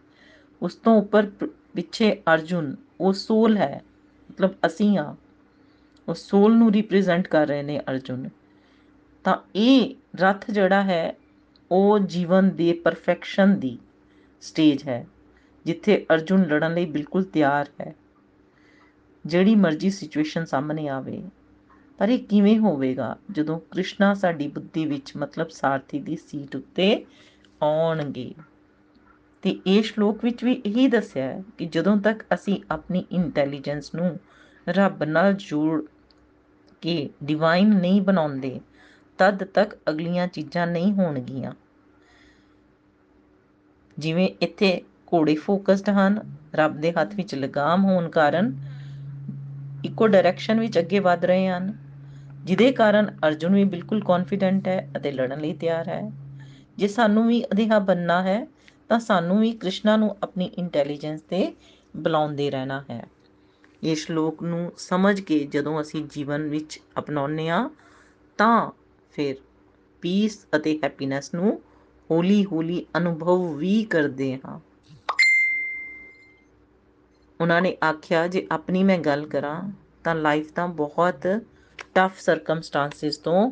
ਉਸ 0.62 0.76
ਤੋਂ 0.76 0.96
ਉੱਪਰ 1.02 1.26
ਪਿੱਛੇ 1.76 2.12
ਅਰਜੁਨ, 2.34 2.76
ਉਹ 3.02 3.14
ਸੋਲ 3.14 3.58
ਹੈ। 3.58 3.82
ਮਤਲਬ 4.32 4.54
ਅਸੀਂ 4.66 4.98
ਆ 4.98 5.16
ਉਹ 6.08 6.14
ਸੋਲ 6.14 6.56
ਨੂੰ 6.56 6.72
ਰਿਪਰੈਜ਼ੈਂਟ 6.72 7.28
ਕਰ 7.28 7.48
ਰਹੇ 7.48 7.64
ਨੇ 7.64 7.80
ਅਰਜੁਨ। 7.80 8.30
ਤਾਂ 9.24 9.38
ਇਹ 9.56 9.96
ਰਥ 10.16 10.52
ਜਿਹੜਾ 10.52 10.82
ਹੈ, 10.84 11.14
ਉਹ 11.72 12.00
ਜੀਵਨ 12.00 12.50
ਦੇ 12.50 12.74
ਪਰਫੈਕਸ਼ਨ 12.74 13.60
ਦੀ 13.60 13.78
ਸਟੇਜ 14.42 14.84
ਹੈ, 14.88 15.06
ਜਿੱਥੇ 15.66 16.06
ਅਰਜੁਨ 16.14 16.44
ਲੜਨ 16.44 16.74
ਲਈ 16.74 16.86
ਬਿਲਕੁਲ 16.86 17.24
ਤਿਆਰ 17.24 17.70
ਹੈ। 17.82 17.94
ਜਿਹੜੀ 19.26 19.56
ਮਰਜ਼ੀ 19.56 19.90
ਸਿਚੁਏਸ਼ਨ 19.90 20.46
ਸਾਹਮਣੇ 20.46 20.88
ਆਵੇ, 20.88 21.22
ਪਰ 21.98 22.10
ਇਹ 22.10 22.20
ਕਿਵੇਂ 22.20 22.58
ਹੋਵੇਗਾ? 22.60 23.16
ਜਦੋਂ 23.32 23.60
ਕ੍ਰਿਸ਼ਨਾ 23.72 24.14
ਸਾਡੀ 24.14 24.48
ਬੁੱਧੀ 24.48 24.86
ਵਿੱਚ 24.86 25.16
ਮਤਲਬ 25.18 25.50
ਸਾਰਥੀ 25.50 26.00
ਦੀ 26.00 26.16
ਸੀਟ 26.16 26.56
ਉੱਤੇ 26.56 27.06
ਆਉਣਗੇ। 27.64 28.34
ਤੇ 29.44 29.60
ਇਹ 29.68 29.84
ਸ਼ਲੋਕ 29.84 30.24
ਵਿੱਚ 30.24 30.44
ਵੀ 30.44 30.62
ਇਹੀ 30.66 30.88
ਦੱਸਿਆ 30.88 31.24
ਹੈ 31.24 31.44
ਕਿ 31.58 31.66
ਜਦੋਂ 31.66 31.98
ਤੱਕ 31.98 32.24
ਅਸੀਂ 32.34 32.60
ਆਪਣੀ 32.72 33.06
ਇੰਟੈਲੀਜੈਂਸ 33.12 33.96
ਨੂੰ 33.96 34.20
ਰੱਬ 34.70 35.04
ਨਾਲ 35.04 35.34
ਜੋੜ 35.34 35.82
ਕੇ 36.82 37.10
ਡਿਵਾਈਨ 37.24 37.70
ਨਹੀਂ 37.70 38.02
ਬਣਾਉਂਦੇ, 38.02 38.60
ਤਦ 39.20 39.44
ਤੱਕ 39.44 39.78
ਅਗਲੀਆਂ 39.90 40.28
ਚੀਜ਼ਾਂ 40.28 40.68
ਨਹੀਂ 40.68 40.94
ਹੋਣਗੀਆਂ। 40.94 41.52
ਜਿਵੇਂ 43.98 44.30
ਇੱਥੇ 44.42 44.82
ਘੋੜੇ 45.14 45.36
ਫੋਕਸਡ 45.36 45.90
ਹਨ, 45.90 46.20
ਰੱਬ 46.56 46.82
ਦੇ 46.82 46.92
ਹੱਥ 46.92 47.16
ਵਿੱਚ 47.16 47.36
ਲਗਾਮ 47.36 47.86
ਹੋਣ 47.86 48.10
ਕਾਰਨ 48.10 48.56
ਇੱਕੋ 49.86 50.08
ਡਾਇਰੈਕਸ਼ਨ 50.08 50.60
ਵਿੱਚ 50.60 50.80
ਅੱਗੇ 50.80 51.00
ਵਧ 51.00 51.26
ਰਹੇ 51.26 51.48
ਹਨ, 51.48 51.74
ਜਿਹਦੇ 52.44 52.72
ਕਾਰਨ 52.72 53.18
ਅਰਜੁਨ 53.28 53.54
ਵੀ 53.54 53.64
ਬਿਲਕੁਲ 53.64 54.04
ਕੌਨਫੀਡੈਂਟ 54.04 54.68
ਹੈ 54.68 54.90
ਅਤੇ 54.98 55.12
ਲੜਨ 55.12 55.40
ਲਈ 55.40 55.54
ਤਿਆਰ 55.54 55.90
ਹੈ। 55.90 56.12
ਜੇ 56.78 56.88
ਸਾਨੂੰ 56.88 57.28
ਵੀ 57.28 57.44
ਅਧਿਹਾ 57.44 57.80
ਬੰਨਣਾ 57.80 58.22
ਹੈ 58.24 58.48
ਤਾਂ 58.90 59.00
ਸਾਨੂੰ 59.00 59.40
ਵੀ 59.40 59.52
ਕ੍ਰਿਸ਼ਨਾ 59.52 59.98
ਨੂੰ 59.98 60.16
ਆਪਣੀ 60.24 60.46
ਇੰਟੈਲੀਜੈਂਸ 60.46 61.22
ਤੇ 61.22 61.56
ਬੁਲਾਉਂਦੇ 61.98 62.52
ਰਹਿਣਾ 62.52 62.86
ਹੈ। 62.90 63.08
ਇਹ 63.84 63.96
ਸ਼ਲੋਕ 63.96 64.44
ਨੂੰ 64.44 64.74
ਸਮਝ 64.78 65.22
ਕੇ 65.22 65.40
ਜਦੋਂ 65.40 65.82
ਅਸੀਂ 65.82 66.06
ਜੀਵਨ 66.06 66.50
ਵਿੱਚ 66.50 66.80
ਅਪਣਾਉਂਦੇ 66.98 67.50
ਆ 67.50 67.70
ਤਾਂ 68.38 68.72
ਫਿਰ 69.12 69.36
ਪੀਸ 70.02 70.48
ਅਤੇ 70.56 70.80
ਹੈਪੀਨੈਸ 70.84 71.34
ਨੂੰ 71.34 71.62
ਹੌਲੀ 72.12 72.46
ਹੌਲੀ 72.46 72.86
ਅਨੁਭਵ 72.98 73.54
ਵੀ 73.54 73.84
ਕਰਦੇ 73.84 74.40
ਹਾਂ। 74.46 74.60
ਉਹਨਾਂ 77.42 77.62
ਨੇ 77.62 77.78
ਆਖਿਆ, 77.84 78.28
ਜੇ 78.28 78.48
ਆਪਣੀ 78.52 78.84
ਮੈਂ 78.84 78.98
ਗੱਲ 78.98 79.26
ਕਰਾਂ, 79.26 79.72
ਤਾਂ 80.04 80.16
ਲਾਈਫ 80.16 80.52
ਤਾਂ 80.52 80.68
ਬਹੁਤ 80.68 81.28
ਟਫ 81.96 82.12
ਸਰਕਮਸਟੈਂਸਸ 82.20 83.18
ਤੋਂ 83.18 83.52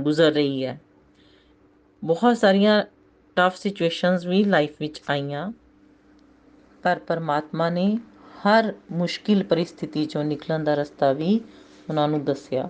ਗੁਜ਼ਰ 0.00 0.32
ਰਹੀ 0.32 0.64
ਹੈ। 0.64 0.80
ਬਹੁਤ 2.04 2.36
ਸਾਰੀਆਂ 2.36 2.84
ਟਫ 3.36 3.56
ਸਿਚੁਏਸ਼ਨਸ 3.56 4.24
ਵੀ 4.26 4.42
ਲਾਈਫ 4.44 4.74
ਵਿੱਚ 4.80 5.00
ਆਈਆਂ। 5.10 5.50
ਪਰ 6.82 6.98
ਪਰਮਾਤਮਾ 6.98 7.68
ਨੇ 7.70 7.98
ਹਰ 8.38 8.72
ਮੁਸ਼ਕਿਲ 8.92 9.42
ਪਰਿਸਥਿਤੀ 9.44 10.04
ਚੋਂ 10.06 10.24
ਨਿਕਲਣ 10.24 10.64
ਦਾ 10.64 10.74
ਰਸਤਾ 10.74 11.12
ਵੀ 11.12 11.40
ਉਹਨਾਂ 11.88 12.08
ਨੂੰ 12.08 12.24
ਦੱਸਿਆ। 12.24 12.68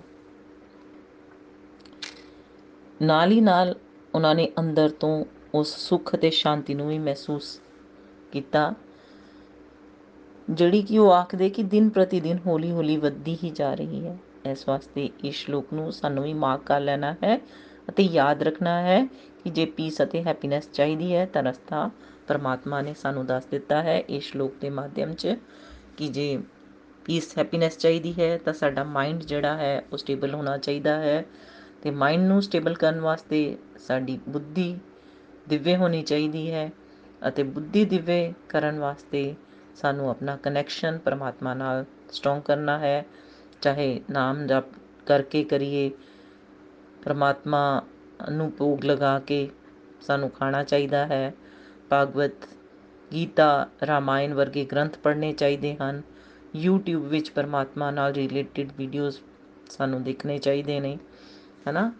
ਨਾਲ 3.01 3.31
ਹੀ 3.31 3.41
ਨਾਲ 3.41 3.75
ਉਹਨਾਂ 4.15 4.33
ਨੇ 4.35 4.49
ਅੰਦਰ 4.59 4.89
ਤੋਂ 4.89 5.25
ਉਸ 5.53 5.75
ਸੁੱਖ 5.77 6.15
ਅਤੇ 6.15 6.29
ਸ਼ਾਂਤੀ 6.29 6.73
ਨੂੰ 6.73 6.87
ਵੀ 6.89 6.97
ਮਹਿਸੂਸ 6.99 7.59
ਕੀਤਾ, 8.31 8.73
ਜਿਹੜੀ 10.49 10.81
ਕਿ 10.81 10.97
ਉਹ 10.97 11.11
ਆਖਦੇ 11.11 11.49
ਕਿ 11.49 11.63
ਦਿਨ 11.63 11.89
ਪ੍ਰਤੀ 11.89 12.19
ਦਿਨ 12.21 12.37
ਹੌਲੀ 12.45 12.71
ਹੌਲੀ 12.71 12.97
ਵੱਧਦੀ 12.97 13.37
ਹੀ 13.43 13.49
ਜਾ 13.49 13.73
ਰਹੀ 13.73 14.05
ਹੈ। 14.05 14.17
ਇਸ 14.45 14.67
ਵਾਸਤੇ 14.67 15.09
ਇਸ 15.23 15.35
ਸ਼ਲੋਕ 15.35 15.73
ਨੂੰ 15.73 15.91
ਸਾਨੂੰ 15.91 16.23
ਵੀ 16.23 16.33
ਮਾਰਕ 16.33 16.63
ਕਰ 16.63 16.79
ਲੈਣਾ 16.79 17.15
ਹੈ। 17.23 17.39
ਅਤੇ 17.89 18.03
ਯਾਦ 18.03 18.43
ਰੱਖਣਾ 18.43 18.79
ਹੈ 18.81 19.03
ਕਿ 19.43 19.49
ਜੇ 19.49 19.65
ਪੀਸ 19.67 20.01
ਅਤੇ 20.03 20.23
ਹੈਪੀਨੈਸ 20.23 20.69
ਚਾਹੀਦੀ 20.73 21.13
ਹੈ, 21.15 21.25
ਤਾਂ 21.25 21.43
ਰਸਤਾ 21.43 21.89
ਪਰਮਾਤਮਾ 22.27 22.81
ਨੇ 22.81 22.93
ਸਾਨੂੰ 22.93 23.25
ਦੱਸ 23.25 23.45
ਦਿੱਤਾ 23.45 23.81
ਹੈ 23.83 23.97
ਇਸ 24.09 24.23
ਸ਼ਲੋਕ 24.23 24.53
ਦੇ 24.61 24.69
ਮਾਧਿਅਮ 24.69 25.13
'ਚ 25.13 25.35
ਕਿ 25.97 26.07
ਜੇ 26.07 26.37
ਪੀਸ 27.05 27.37
ਹੈਪੀਨੈਸ 27.37 27.77
ਚਾਹੀਦੀ 27.77 28.13
ਹੈ, 28.19 28.37
ਤਾਂ 28.37 28.53
ਸਾਡਾ 28.53 28.83
ਮਾਈਂਡ 28.83 29.23
ਜਿਹੜਾ 29.23 29.55
ਹੈ 29.57 29.83
ਉਹ 29.93 29.97
ਸਟੇਬਲ 29.97 30.33
ਹੋਣਾ 30.33 30.57
ਚਾਹੀਦਾ 30.57 30.95
ਹੈ 30.99 31.23
ਤੇ 31.83 31.91
ਮਾਈਂਡ 31.91 32.21
ਨੂੰ 32.21 32.41
ਸਟੇਬਲ 32.41 32.73
ਕਰਨ 32.73 32.99
ਵਾਸਤੇ 32.99 33.57
ਸਾਡੀ 33.77 34.19
ਬੁੱਧੀ 34.29 34.75
ਦਿਵੇ 35.49 35.75
ਹੋਣੀ 35.75 36.01
ਚਾਹੀਦੀ 36.03 36.51
ਹੈ 36.51 36.71
ਅਤੇ 37.27 37.43
ਬੁੱਧੀ 37.43 37.83
ਦਿਵੇ 37.85 38.33
ਕਰਨ 38.49 38.79
ਵਾਸਤੇ 38.79 39.33
ਸਾਨੂੰ 39.75 40.09
ਆਪਣਾ 40.09 40.35
ਕਨੈਕਸ਼ਨ 40.35 40.97
ਪਰਮਾਤਮਾ 40.97 41.53
ਨਾਲ 41.53 41.85
ਸਟਰੋਂਗ 42.11 42.41
ਕਰਨਾ 42.41 42.77
ਹੈ, 42.79 43.05
ਚਾਹੇ 43.61 44.01
ਨਾਮ 44.09 44.45
ਜਪ 44.47 44.65
ਕਰਕੇ 45.05 45.43
ਕਰੀਏ 45.43 45.89
ਪਰਮਾਤਮਾ 47.07 47.81
ਨੂੰ 48.31 48.51
ਭੋਗ 48.57 48.85
ਲਗਾ 48.85 49.19
ਕੇ 49.19 49.49
ਸਾਨੂੰ 50.01 50.29
ਖਾਣਾ 50.29 50.63
ਚਾਹੀਦਾ 50.63 51.05
ਹੈ। 51.05 51.33
ਭਾਗਵਤ 51.89 52.47
ਗੀਤਾ 53.13 53.67
ਰਾਮਾਇਣ 53.87 54.33
ਵਰਗੇ 54.33 54.65
ਗ੍ਰੰਥ 54.65 54.97
ਪੜ੍ਹਨੇ 54.97 55.31
ਚਾਹੀਦੇ 55.33 55.75
ਹਨ। 55.75 56.01
YouTube 56.65 56.99
ਵਿੱਚ 56.99 57.31
ਪਰਮਾਤਮਾ 57.31 57.91
ਨਾਲ 57.91 58.13
ਰਿਲੇਟਡ 58.13 58.71
ਵੀਡੀਓਜ਼ 58.77 59.17
ਸਾਨੂੰ 59.69 60.03
ਦੇਖਣੇ 60.03 60.37
ਚਾਹੀਦੇ 60.37 60.79
ਨੇ, 60.79 60.97
ਹਨਾ? 61.69 61.91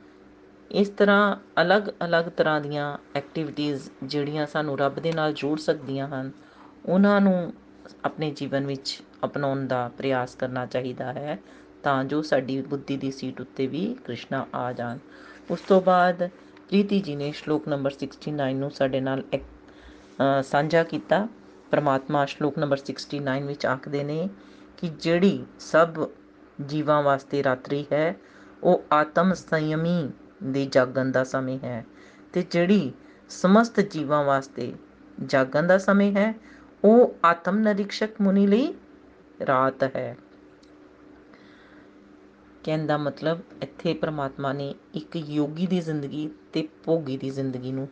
ਇਸ 0.72 0.90
ਤਰ੍ਹਾਂ 0.90 1.36
ਅਲੱਗ-ਅਲੱਗ 1.62 2.26
ਤਰ੍ਹਾਂ 2.26 2.62
ਦੀਆਂ 2.62 2.98
ਐਕਟੀਵਿਟੀਆਂ 3.16 3.78
ਜਿਹੜੀਆਂ 4.04 4.46
ਸਾਨੂੰ 4.48 4.78
ਰੱਬ 4.80 4.96
ਦੇ 4.96 5.12
ਨਾਲ 5.12 5.34
ਜੋੜ 5.34 5.60
ਸਕਦੀਆਂ 5.60 6.08
ਹਨ, 6.08 6.32
ਉਹਨਾਂ 6.86 7.22
ਨੂੰ 7.22 7.54
ਆਪਣੇ 8.06 8.32
ਜੀਵਨ 8.32 8.66
ਵਿੱਚ 8.66 9.02
ਅਪਣਾਉਣ 9.26 9.68
ਦਾ 9.68 9.88
ਪ੍ਰਯਾਸ 9.98 10.36
ਕਰਨਾ 10.36 10.66
ਚਾਹੀਦਾ 10.66 11.14
ਹੈ। 11.14 11.38
ਤਾਂ 11.84 12.04
ਜੋ 12.04 12.22
ਸਾਡੀ 12.22 12.62
ਬੁੱਧੀ 12.62 12.98
ਦੀ 12.98 13.12
ਸੀਟ 13.12 13.42
ਉੱਤੇ 13.42 13.68
ਵੀ 13.68 13.86
ਕ੍ਰਿਸ਼ਨਾ 14.06 14.46
ਆ 14.56 14.72
ਜਾਣ। 14.74 14.98
ਉਸ 15.52 15.62
ਤੋਂ 15.62 15.82
ਬਾਅਦ 15.82 16.28
ਪ੍ਰੀਤੀ 16.70 17.00
ਜੀ 17.02 17.16
ਨੇ 17.16 17.32
ਸ਼ਲੋਕ 17.32 17.68
ਨੰਬਰ 17.68 17.94
69 17.98 18.54
ਨੂੰ 18.54 18.72
ਸਾਡੇ 18.72 19.00
ਨਾਲ 19.02 19.24
ਸਾਂਝਾ 20.44 20.84
ਕੀਤਾ। 20.84 21.28
ਪ੍ਰਮਾਤਮਾ 21.72 22.26
ਸ਼ਲੋਕ 22.26 22.58
ਨੰਬਰ 22.60 22.80
69 22.84 23.46
ਵਿੱਚ 23.48 23.66
ਆਖਦੇ 23.66 24.04
ਨੇ 24.04 24.28
ਕਿ 24.78 24.88
ਜਿਹੜੀ 25.00 25.46
ਸਭ 25.60 26.08
ਜੀਵਾਂ 26.66 27.02
ਵਾਸਤੇ 27.04 27.44
ਰਾਤਰੀ 27.44 27.86
ਹੈ, 27.92 28.16
ਉਹ 28.64 28.84
ਆਤਮ 28.94 29.34
ਸੰਯਮੀ 29.34 30.12
ਦੇ 30.44 30.66
ਜਾਗਣ 30.66 31.12
ਦਾ 31.12 31.24
ਸਮੇਂ 31.24 31.58
ਹੈ 31.64 31.86
ਤੇ 32.34 32.42
ਜਿਹੜੀ 32.52 32.92
ਸਮਸਤ 33.30 33.80
ਜੀਵਾਂ 33.80 34.24
ਵਾਸਤੇ 34.24 34.72
ਜਾਗਣ 35.26 35.68
ਦਾ 35.68 35.78
ਸਮੇਂ 35.78 36.12
ਹੈ, 36.12 36.34
ਉਹ 36.84 37.16
ਆਤਮ 37.26 37.58
ਨਿਰੀਖਕ 37.60 38.22
ਮੁਨੀ 38.22 38.48
ਲਈ 38.48 38.74
ਰਾਤ 39.48 39.84
ਹੈ। 39.96 40.16
ਕਹਿੰਦਾ 42.68 42.98
ਮਤਲਬ 42.98 43.42
ਇੱਥੇ 43.64 43.94
ਪ੍ਰਮਾਤਮਾ 43.94 44.52
ਨੇ 44.54 44.74
ਇੱਕ 44.94 45.16
ਯੋਗੀ 45.16 45.68
ਦੀ 45.68 45.80
ਜ਼ਿੰਦਗੀ 45.80 46.30
ਤੇ 46.54 46.68
ਭੋਗੀ 46.84 47.18
ਦੀ 47.18 47.30
ਜ਼ਿੰਦਗੀ 47.30 47.72
ਨੂੰ 47.72 47.88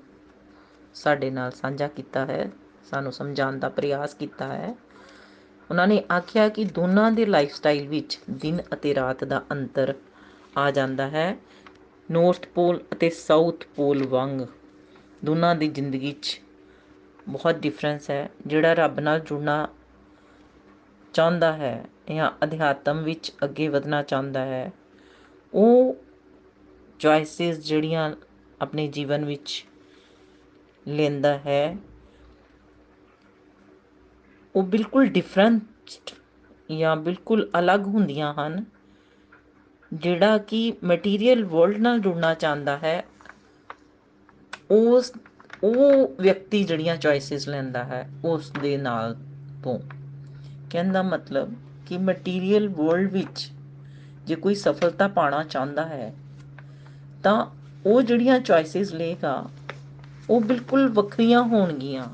ਸਾਡੇ 0.95 1.29
ਨਾਲ 1.29 1.51
ਸਾਂਝਾ 1.51 1.88
ਕੀਤਾ 1.88 2.25
ਹੈ, 2.25 2.49
ਸਾਨੂੰ 2.83 3.11
ਸਮਝਾਉਣ 3.11 3.59
ਦਾ 3.59 3.69
ਪ੍ਰਯਾਸ 3.69 4.13
ਕੀਤਾ 4.13 4.47
ਹੈ। 4.47 4.75
ਉਹਨਾਂ 5.71 5.88
ਨੇ 5.88 6.03
ਆਖਿਆ 6.11 6.49
ਕਿ 6.49 6.63
ਦੋਨਾਂ 6.65 7.11
ਦੇ 7.11 7.25
ਲਾਈਫ 7.25 7.53
ਸਟਾਈਲ 7.53 7.88
ਵਿੱਚ 7.88 8.19
ਦਿਨ 8.31 8.61
ਅਤੇ 8.73 8.95
ਰਾਤ 8.95 9.23
ਦਾ 9.23 9.41
ਅੰਤਰ 9.51 9.93
ਆ 10.57 10.69
ਜਾਂਦਾ 10.71 11.07
ਹੈ 11.09 11.38
ਨੌਰਥ 12.11 12.47
ਪੋਲ 12.47 12.83
ਅਤੇ 12.93 13.09
ਸਾਊਥ 13.09 13.65
ਪੋਲ 13.75 14.07
ਵਾਂਗ। 14.07 14.41
ਦੋਨਾਂ 15.25 15.55
ਦੀ 15.55 15.67
ਜ਼ਿੰਦਗੀ 15.67 16.11
'ਚ 16.11 16.39
ਬਹੁਤ 17.29 17.55
ਡਿਫਰੈਂਸ 17.55 18.09
ਹੈ, 18.09 18.29
ਜਿਹੜਾ 18.47 18.73
ਰੱਬ 18.73 18.99
ਨਾਲ 18.99 19.19
ਜੁੜਨਾ 19.19 19.67
ਚਾਹੁੰਦਾ 21.13 21.53
ਹੈ 21.53 21.83
ਜਾਂ 22.08 22.32
ਅਧਿਆਤਮ 22.44 23.04
ਵਿੱਚ 23.04 23.32
ਅੱਗੇ 23.44 23.68
ਵਧਣਾ 23.68 24.02
ਚਾਹੁੰਦਾ 24.04 24.46
ਹੈ, 24.46 24.72
ਉਹ 25.54 25.96
ਚੋਇਸਸ 27.00 27.58
ਜਿਹੜੀਆਂ 27.58 28.15
ਆਪਣੇ 28.62 28.88
ਜੀਵਨ 28.88 29.26
ਵਿੱਚ 29.26 29.65
ਲੈਂਦਾ 30.88 31.38
ਹੈ, 31.38 31.78
ਉਹ 34.56 34.63
ਬਿਲਕੁਲ 34.63 35.06
ਡਿਫਰੈਂਟ 35.06 36.12
ਜਾਂ 36.78 36.96
ਬਿਲਕੁਲ 36.96 37.50
ਅਲੱਗ 37.60 37.88
ਹੁੰਦੀਆਂ 37.88 38.34
ਹਨ, 38.34 38.65
ਜਿਹੜਾ 39.94 40.38
ਕਿ 40.38 40.74
ਮਟੀਰੀਅਲ 40.84 41.44
ਵਰਲਡ 41.46 41.78
ਨਾਲ 41.78 42.00
ਜੁੜਨਾ 42.00 42.34
ਚਾਹੁੰਦਾ 42.34 42.78
ਹੈ, 42.78 43.04
ਉਸ, 44.72 45.12
ਉਹ 45.63 46.15
ਵਿਅਕਤੀ 46.22 46.63
ਜਿਹੜੀਆਂ 46.63 46.98
ਚੋਇਸਸ 46.98 47.48
ਲੈਂਦਾ 47.48 47.84
ਹੈ, 47.84 48.10
ਉਸ 48.26 48.52
ਦੇ 48.52 48.78
ਨਾਲ 48.78 49.15
ਤੋਂ। 49.63 49.80
ਕਹਿੰਦਾ 50.72 51.04
ਮਤਲਬ 51.04 51.54
ਕਿ 51.86 51.98
ਮਟੀਰੀਅਲ 51.98 52.69
ਵਰਲਡ 52.69 53.12
ਵਿੱਚ 53.12 53.52
ਜੇ 54.28 54.36
ਕੋਈ 54.36 54.56
ਸਫਲਤਾ 54.56 55.08
ਪਾਣਾ 55.08 55.43
ਚਾਹੁੰਦਾ 55.43 55.86
ਹੈ, 55.86 56.13
ਤਾਂ 57.24 57.45
ਉਹ 57.86 58.02
ਜਿਹੜੀਆਂ 58.02 58.39
ਚੋਇਸਸ 58.39 58.93
ਲੇਗਾ 58.93 59.50
ਉਹ 60.30 60.41
ਬਿਲਕੁਲ 60.41 60.88
ਵੱਖਰੀਆਂ 60.88 61.41
ਹੋਣਗੀਆਂ। 61.43 62.06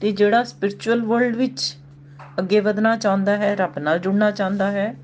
ਤੇ 0.00 0.12
ਜਿਹੜਾ 0.12 0.44
ਸਪਿਰਚੁਅਲ 0.44 1.02
ਵਰਲਡ 1.02 1.36
ਵਿੱਚ 1.36 1.76
ਅੱਗੇ 2.38 2.60
ਵਧਣਾ 2.60 2.96
ਚਾਹੁੰਦਾ 2.96 3.36
ਹੈ, 3.36 3.54
ਰੱਬ 3.56 3.78
ਨਾਲ 3.78 3.98
ਜੁੜਨਾ 3.98 4.30
ਚਾਹੁੰਦਾ 4.30 4.70
ਹੈ, 4.70 4.96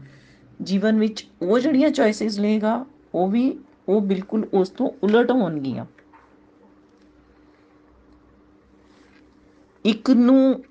ਜੀਵਨ 0.63 0.99
ਵਿੱਚ 0.99 1.27
ਉਹ 1.43 1.59
ਜਿਹੜੀਆਂ 1.59 1.91
ਚੋਇਸਸ 1.91 2.39
ਲਏਗਾ, 2.39 2.87
ਉਹ 3.15 3.29
ਵੀ, 3.29 3.59
ਉਹ 3.89 4.01
ਬਿਲਕੁਲ 4.01 4.49
ਉਸ 4.55 4.69
ਤੋਂ 4.69 4.91
ਉਲਟ 5.03 5.31
ਹੋਣਗੀਆਂ। 5.31 5.85
ਇੱਕ 9.85 10.11
ਨੂੰ 10.11 10.65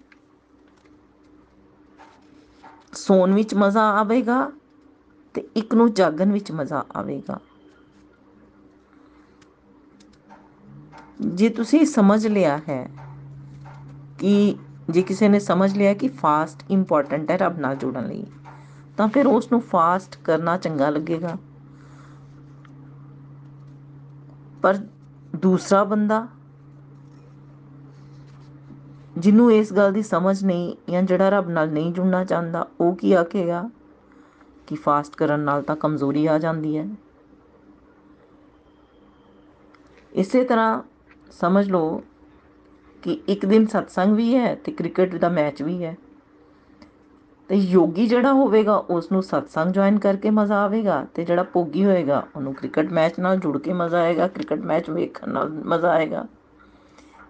ਸੌਣ 3.09 3.33
ਵਿੱਚ 3.33 3.53
ਮਜ਼ਾ 3.55 3.81
ਆਵੇਗਾ 3.81 4.51
ਤੇ 5.33 5.47
ਇੱਕ 5.55 5.73
ਨੂੰ 5.73 5.93
ਜਾਗਣ 5.93 6.31
ਵਿੱਚ 6.31 6.51
ਮਜ਼ਾ 6.51 6.85
ਆਵੇਗਾ। 6.95 7.39
ਜੇ 11.21 11.49
ਤੁਸੀਂ 11.49 11.85
ਸਮਝ 11.85 12.27
ਲਿਆ 12.27 12.57
ਹੈ 12.57 12.89
ਕਿ, 14.19 14.57
ਜੇ 14.89 15.01
ਕਿਸੇ 15.01 15.29
ਨੇ 15.29 15.39
ਸਮਝ 15.39 15.77
ਲਿਆ 15.77 15.93
ਕਿ 15.93 16.07
ਫਾਸਟ 16.07 16.63
ਇੰਪੋਰਟੈਂਟ 16.69 17.31
ਹੈ 17.31 17.37
ਰੱਬ 17.37 17.59
ਨਾਲ 17.59 17.75
ਜੁੜਨ 17.75 18.07
ਲਈ, 18.07 18.25
ਤਾਂ 18.97 19.07
ਫਿਰ 19.07 19.27
ਉਸ 19.27 19.51
ਨੂੰ 19.51 19.61
ਫਾਸਟ 19.61 20.17
ਕਰਨਾ 20.23 20.57
ਚੰਗਾ 20.57 20.89
ਲੱਗੇਗਾ। 20.89 21.35
ਪਰ 24.61 24.77
ਦੂਸਰਾ 25.35 25.83
ਬੰਦਾ 25.83 26.27
ਜਿਹਨੂੰ 29.19 29.53
ਇਸ 29.53 29.73
ਗੱਲ 29.73 29.93
ਦੀ 29.93 30.03
ਸਮਝ 30.03 30.45
ਨਹੀਂ 30.45 30.75
ਜਾਂ 30.89 31.03
ਜਿਹੜਾ 31.03 31.29
ਰੱਬ 31.29 31.49
ਨਾਲ 31.49 31.69
ਨਹੀਂ 31.69 31.93
ਜੁੜਨਾ 31.93 32.25
ਚਾਹੁੰਦਾ, 32.25 32.67
ਉਹ 32.81 32.95
ਕੀ 32.95 33.13
ਆਖੇਗਾ? 33.13 33.69
ਕਿ 34.67 34.75
ਫਾਸਟ 34.75 35.15
ਕਰਨ 35.15 35.39
ਨਾਲ 35.39 35.61
ਤਾਂ 35.61 35.75
ਕਮਜ਼ੋਰੀ 35.75 36.25
ਆ 36.25 36.39
ਜਾਂਦੀ 36.39 36.77
ਹੈ। 36.77 36.87
ਇਸੇ 40.13 40.43
ਤਰ੍ਹਾਂ 40.43 40.83
ਸਮਝ 41.31 41.69
ਲਓ 41.69 42.03
ਕਿ 43.03 43.21
ਇੱਕ 43.27 43.45
ਦਿਨ 43.45 43.65
ਸਤਸੰਗ 43.65 44.15
ਵੀ 44.15 44.35
ਹੈ 44.35 44.55
ਤੇ 44.55 44.71
ਕ੍ਰਿਕਟ 44.71 45.15
ਦਾ 45.15 45.29
ਮੈਚ 45.29 45.63
ਵੀ 45.63 45.83
ਹੈ। 45.83 45.97
ਤੇ 47.47 47.55
ਯੋਗੀ 47.55 48.07
ਜਿਹੜਾ 48.07 48.33
ਹੋਵੇਗਾ 48.33 48.75
ਉਸ 48.75 49.11
ਨੂੰ 49.11 49.23
ਸਤਸੰਗ 49.23 49.71
ਜੁਆਇਨ 49.71 49.99
ਕਰਕੇ 49.99 50.29
ਮਜ਼ਾ 50.29 50.63
ਆਵੇਗਾ 50.63 51.07
ਤੇ 51.13 51.25
ਜਿਹੜਾ 51.25 51.43
ਭੋਗੀ 51.43 51.85
ਹੋਏਗਾ, 51.85 52.27
ਉਹਨੂੰ 52.35 52.53
ਕ੍ਰਿਕਟ 52.53 52.91
ਮੈਚ 52.91 53.19
ਨਾਲ 53.19 53.37
ਜੁੜ 53.37 53.57
ਕੇ 53.57 53.73
ਮਜ਼ਾ 53.73 53.99
ਆਏਗਾ, 53.99 54.27
ਕ੍ਰਿਕਟ 54.27 54.59
ਮੈਚ 54.59 54.89
ਵੇਖਣ 54.89 55.29
ਨਾਲ 55.29 55.49
ਮਜ਼ਾ 55.49 55.89
ਆਏਗਾ। 55.89 56.27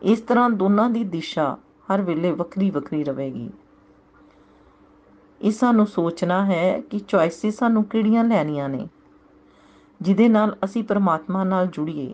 ਇਸ 0.01 0.21
ਤਰ੍ਹਾਂ 0.21 0.49
ਦੋਨਾਂ 0.49 0.89
ਦੀ 0.89 1.03
ਦਿਸ਼ਾ 1.03 1.57
ਹਰ 1.89 2.01
ਵੇਲੇ 2.01 2.31
ਵੱਖਰੀ 2.31 2.69
ਵੱਖਰੀ 2.71 3.03
ਰਹੇਗੀ। 3.03 3.49
ਇਹ 5.41 5.51
ਸਾਨੂੰ 5.51 5.85
ਸੋਚਣਾ 5.87 6.45
ਹੈ 6.45 6.79
ਕਿ 6.81 6.99
ਚੋਇਸਿਸ 6.99 7.57
ਸਾਨੂੰ 7.57 7.83
ਕਿਹੜੀਆਂ 7.83 8.23
ਲੈਣੀਆਂ 8.23 8.69
ਨੇ, 8.69 8.87
ਜਿਹਦੇ 10.01 10.27
ਨਾਲ 10.27 10.55
ਅਸੀਂ 10.63 10.83
ਪਰਮਾਤਮਾ 10.83 11.43
ਨਾਲ 11.43 11.67
ਜੁੜੀਏ 11.67 12.13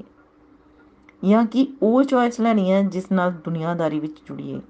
ਜਾਂ 1.26 1.46
ਕਿ 1.46 1.68
ਉਹ 1.82 2.04
ਚੋਇਸ 2.04 2.40
ਲੈਣੀ 2.40 2.72
ਹੈ 2.72 2.82
ਜਿਸ 2.82 3.12
ਨਾਲ 3.12 3.32
ਦੁਨੀਆਦਾਰੀ 3.32 4.00
ਵਿੱਚ 4.00 4.18
ਜੁੜੀਏ। 4.26 4.62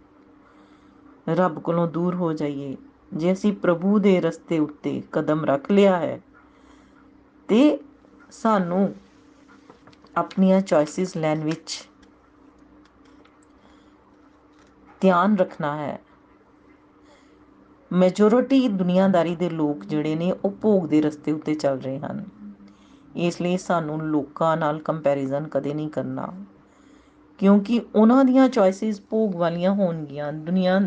ਰੱਬ 1.30 1.60
ਕੋਲੋਂ 1.60 1.88
ਦੂਰ 1.88 2.16
ਹੋ 2.16 2.34
ਜਾਈਏ। 2.34 2.76
ਜੇ 3.14 3.34
ਅਸੀਂ 3.34 3.54
ਪ੍ਰਭੂ 3.54 4.00
ਦੇ 4.00 4.20
ਰਸਤੇ 4.22 4.60
ਉੱਤੇ 4.60 5.02
ਕਦਮ 5.12 5.46
ਰੱਖ 5.46 5.72
ਲਿਆ 5.72 5.98
ਹੈ, 5.98 6.22
ਤੇ 7.48 7.78
ਸਾਨੂੰ 8.32 8.94
ਆਪਣੀਆਂ 10.16 10.62
ਚੋਇਸਿਸ 10.62 11.18
ਲੈਣ 11.18 11.44
ਵਿੱਚ 11.44 11.78
ਧਿਆਨ 15.02 15.38
ਰੱਖਣਾ 15.38 15.78
ਹੈ। 15.78 16.00
ਮੈਜੋਰਿਟੀ 17.92 18.68
ਦੁਨੀਆਦਾਰੀ 18.68 19.36
ਦੇ 19.36 19.50
ਲੋਕ 19.50 19.86
ਜਿਹੜੇ 19.86 20.16
ਨੇ, 20.16 20.32
ਉਹ 20.32 20.52
ਭੋਗ 20.52 20.88
ਦੇ 20.88 21.02
ਰਸਤੇ 21.02 21.32
ਉੱਤੇ 21.32 21.56
ਚੱਲ 21.56 21.80
ਰਹੇ 21.80 22.00
ਹਨ। 22.00 22.26
ਇਸ 23.16 23.42
ਲਈ 23.42 23.58
ਸਾਨੂੰ 23.58 24.02
ਲੋਕਾਂ 24.02 24.58
ਨਾਲ 24.58 24.80
ਕੰਪੈਰੀਜ਼ਨ 24.80 25.48
ਕਦੇ 25.48 25.74
ਨਹੀਂ 25.74 25.90
ਕਰਨਾ। 25.90 26.34
ਕਿਉਂਕਿ 27.38 27.82
ਉਹਨਾਂ 27.96 28.26
ਦੀਆਂ 28.26 28.50
ਚੋਇਸਿਸ 28.50 29.02
ਭੋਗ 29.10 29.36
ਵਾਲੀਆਂ 29.36 29.72
ਹੋਣਗੀਆਂ। 29.72 30.34
ਦੁਨੀਆ 30.34 30.80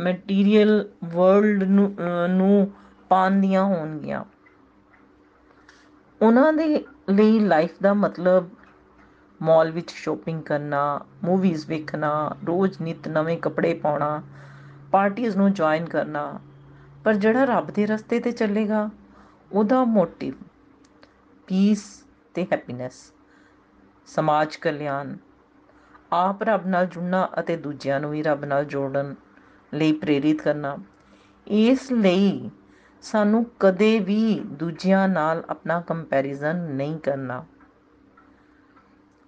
ਮਟੀਰੀਅਲ 0.00 0.88
ਵਰਲਡ 1.04 1.62
ਨੂੰ 1.62 1.96
ਨੂੰ 2.28 2.70
ਪਾਣ 3.08 3.30
ਦੀਆਂ 3.30 3.64
ਹੋਣਗੀਆਂ। 3.64 4.24
ਉਹਨਾਂ 6.22 6.52
ਦੇ 6.52 6.84
ਲਈ 7.10 7.38
ਲਾਈਫ 7.40 7.70
ਦਾ 7.82 7.94
ਮਤਲਬ 7.94 8.48
ਮਾਲ 9.42 9.70
ਵਿੱਚ 9.70 9.90
ਸ਼ੋਪਿੰਗ 9.90 10.42
ਕਰਨਾ, 10.42 11.00
ਮੂਵੀਜ਼ 11.24 11.66
ਵੇਖਣਾ, 11.66 12.36
ਰੋਜ਼ 12.46 12.82
ਨਿਤ 12.82 13.08
ਨਵੇਂ 13.08 13.38
ਕੱਪੜੇ 13.38 13.74
ਪਾਉਣਾ 13.74 14.22
ਪਾਰਟੀਆਂ 14.92 15.30
ਨੂੰ 15.36 15.52
ਜੁਆਇਨ 15.52 15.84
ਕਰਨਾ, 15.84 16.40
ਪਰ 17.04 17.14
ਜਿਹੜਾ 17.14 17.44
ਰੱਬ 17.44 17.70
ਦੇ 17.70 17.86
ਰਸਤੇ 17.86 18.20
ਤੇ 18.20 18.30
ਚੱਲੇਗਾ, 18.32 18.90
ਉਹਦਾ 19.52 19.84
ਮੋਟਿਵ 19.84 20.34
ਪੀਸ 21.46 22.04
ਤੇ 22.34 22.44
ਹੈਪੀਨੈਸ। 22.44 23.12
ਸਮਾਜ 24.06 24.56
ਕਲਿਆਣ, 24.56 25.16
ਆਪ 26.12 26.42
ਰੱਬ 26.42 26.66
ਨਾਲ 26.66 26.86
ਜੁੜਨਾ 26.86 27.28
ਅਤੇ 27.40 27.56
ਦੂਜਿਆਂ 27.56 28.00
ਨੂੰ 28.00 28.10
ਵੀ 28.10 28.22
ਰੱਬ 28.22 28.44
ਨਾਲ 28.44 28.64
ਜੋੜਨ 28.64 29.14
ਲਈ 29.74 29.92
ਪ੍ਰੇਰਿਤ 29.92 30.42
ਕਰਨਾ। 30.42 30.76
ਇਸ 31.46 31.92
ਲਈ 31.92 32.50
ਸਾਨੂੰ 33.02 33.46
ਕਦੇ 33.60 33.98
ਵੀ 33.98 34.40
ਦੂਜਿਆਂ 34.40 35.08
ਨਾਲ 35.08 35.44
ਆਪਣਾ 35.48 35.80
ਕੰਪੈਰੀਜ਼ਨ 35.80 36.56
ਨਹੀਂ 36.56 36.98
ਕਰਨਾ। 36.98 37.44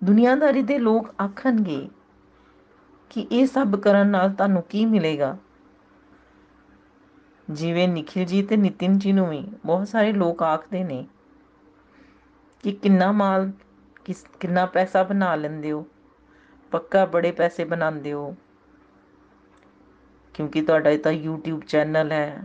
ਦੁਨੀਆਦਾਰੀ 0.04 0.62
ਦੇ 0.62 0.78
ਲੋਕ 0.78 1.14
ਆਖਣਗੇ 1.22 1.88
ਕਿ 3.10 3.20
ਇਹ 3.20 3.46
ਸਭ 3.46 3.76
ਕਰਨ 3.76 4.06
ਨਾਲ 4.06 4.32
ਤੁਹਾਨੂੰ 4.32 4.62
ਕੀ 4.62 4.86
ਮਿਲੇਗਾ? 4.86 5.36
ਜਿਵੇਂ 7.50 7.88
ਨikhil 7.88 8.24
ji 8.24 8.46
ਤੇ 8.48 8.56
nitin 8.56 8.92
ji 8.92 9.12
ਨੂੰ 9.12 9.30
ਵੀ 9.30 9.48
ਬਹੁਤ 9.66 9.88
ਸਾਰੇ 9.88 10.12
ਲੋਕ 10.12 10.42
ਆਖਦੇ 10.42 10.84
ਨੇ 10.84 11.06
ਕਿ 12.62 12.72
ਕਿੰਨਾ 12.72 13.12
ਮਾਲ, 13.12 13.52
ਕਿਸ, 14.04 14.26
ਕਿੰਨਾ 14.40 14.66
ਪੈਸਾ 14.66 15.02
ਬਣਾ 15.02 15.34
ਲੈਂਦੇ 15.34 15.72
ਹੋ? 15.72 15.86
ਪੱਕਾ 16.70 17.04
ਬੜੇ 17.04 17.32
ਪੈਸੇ 17.32 17.64
ਬਣਾਉਂਦੇ 17.64 18.12
ਹੋ? 18.12 18.36
ਕਿਉਂਕਿ 20.34 20.62
ਤੁਹਾਡਾ 20.62 20.90
ਇਹ 20.90 20.98
ਤਾਂ 20.98 21.12
YouTube 21.12 21.60
ਚੈਨਲ 21.68 22.12
ਹੈ। 22.12 22.42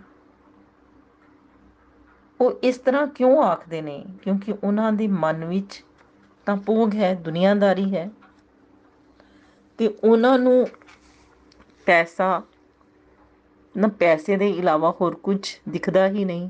ਉਹ 2.42 2.60
ਇਸ 2.64 2.78
ਤਰ੍ਹਾਂ 2.78 3.08
ਕਿਉਂ 3.08 3.44
ਆਖਦੇ 3.44 3.82
ਨੇ? 3.82 4.06
ਕਿਉਂਕਿ 4.22 4.54
ਉਹਨਾਂ 4.64 4.92
ਦੇ 4.92 5.08
ਮਨ 5.08 5.46
ਵਿੱਚ 5.46 5.86
ਤਾਂ 6.46 6.56
ਭੋਗ 6.56 6.96
ਹੈ, 6.96 7.16
ਦੁਨੀਆਦਾਰੀ 7.16 7.96
ਹੈ। 7.96 8.12
ਤੇ 9.78 9.88
ਉਹਨਾਂ 10.04 10.40
ਨੂੰ 10.40 10.68
ਪੈਸਾ, 11.86 12.42
ਨਾ 13.78 13.88
ਪੈਸੇ 13.88 14.38
ਦੇ 14.38 14.50
ਇਲਾਵਾ 14.50 14.96
ਹੋਰ 15.02 15.16
ਕੁਝ 15.16 15.60
ਦਿਖਦਾ 15.70 16.08
ਹੀ 16.08 16.26
ਨਹੀਂ। 16.26 16.50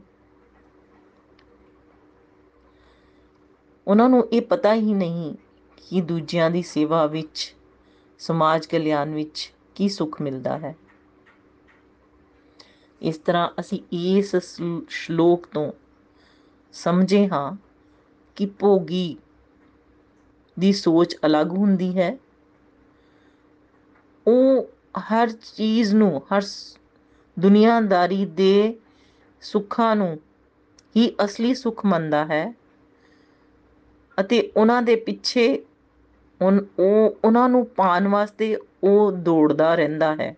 ਉਹਨਾਂ 3.87 4.09
ਨੂੰ 4.09 4.27
ਇਹ 4.33 4.41
ਪਤਾ 4.41 4.73
ਹੀ 4.73 4.93
ਨਹੀਂ 4.93 5.35
ਕਿ 5.77 6.01
ਦੂਜਿਆਂ 6.01 6.51
ਦੀ 6.51 6.61
ਸੇਵਾ 6.61 7.05
ਵਿੱਚ, 7.05 7.55
ਸਮਾਜ 8.19 8.65
ਕਲਿਆਣ 8.65 9.13
ਵਿੱਚ 9.13 9.53
ਕੀ 9.75 9.89
ਸੁੱਖ 9.89 10.21
ਮਿਲਦਾ 10.21 10.57
ਹੈ। 10.57 10.75
ਇਸ 13.01 13.17
ਤਰ੍ਹਾਂ 13.17 13.49
ਅਸੀਂ 13.59 13.79
ਇਸ 13.91 14.35
ਸ਼ਲੋਕ 14.89 15.47
ਤੋਂ 15.47 15.71
ਸਮਝੇ 16.73 17.27
ਹਾਂ 17.27 17.57
ਕਿ 18.35 18.45
ਭੋਗੀ 18.45 19.17
ਦੀ 20.59 20.73
ਸੋਚ 20.73 21.15
ਅਲੱਗ 21.25 21.51
ਹੁੰਦੀ 21.51 21.97
ਹੈ। 21.99 22.17
ਉਹ 24.27 24.69
ਹਰ 24.99 25.31
ਚੀਜ਼ 25.55 25.95
ਨੂੰ, 25.95 26.21
ਹਰ 26.33 26.43
ਦੁਨੀਆਦਾਰੀ 27.39 28.25
ਦੇ 28.25 28.75
ਸੁੱਖਾਂ 29.41 29.95
ਨੂੰ 29.95 30.19
ਹੀ 30.97 31.15
ਅਸਲੀ 31.25 31.53
ਸੁੱਖ 31.55 31.85
ਮੰਨਦਾ 31.85 32.25
ਹੈ 32.25 32.53
ਅਤੇ 34.19 34.51
ਉਹਨਾਂ 34.57 34.81
ਦੇ 34.81 34.95
ਪਿੱਛੇ 34.95 35.63
ਉਹ, 36.41 37.17
ਉਹਨਾਂ 37.25 37.49
ਨੂੰ 37.49 37.65
ਪਾਣ 37.65 38.07
ਵਾਸਤੇ 38.07 38.57
ਉਹ 38.83 39.11
ਦੌੜਦਾ 39.11 39.75
ਰਹਿੰਦਾ 39.75 40.15
ਹੈ। 40.15 40.35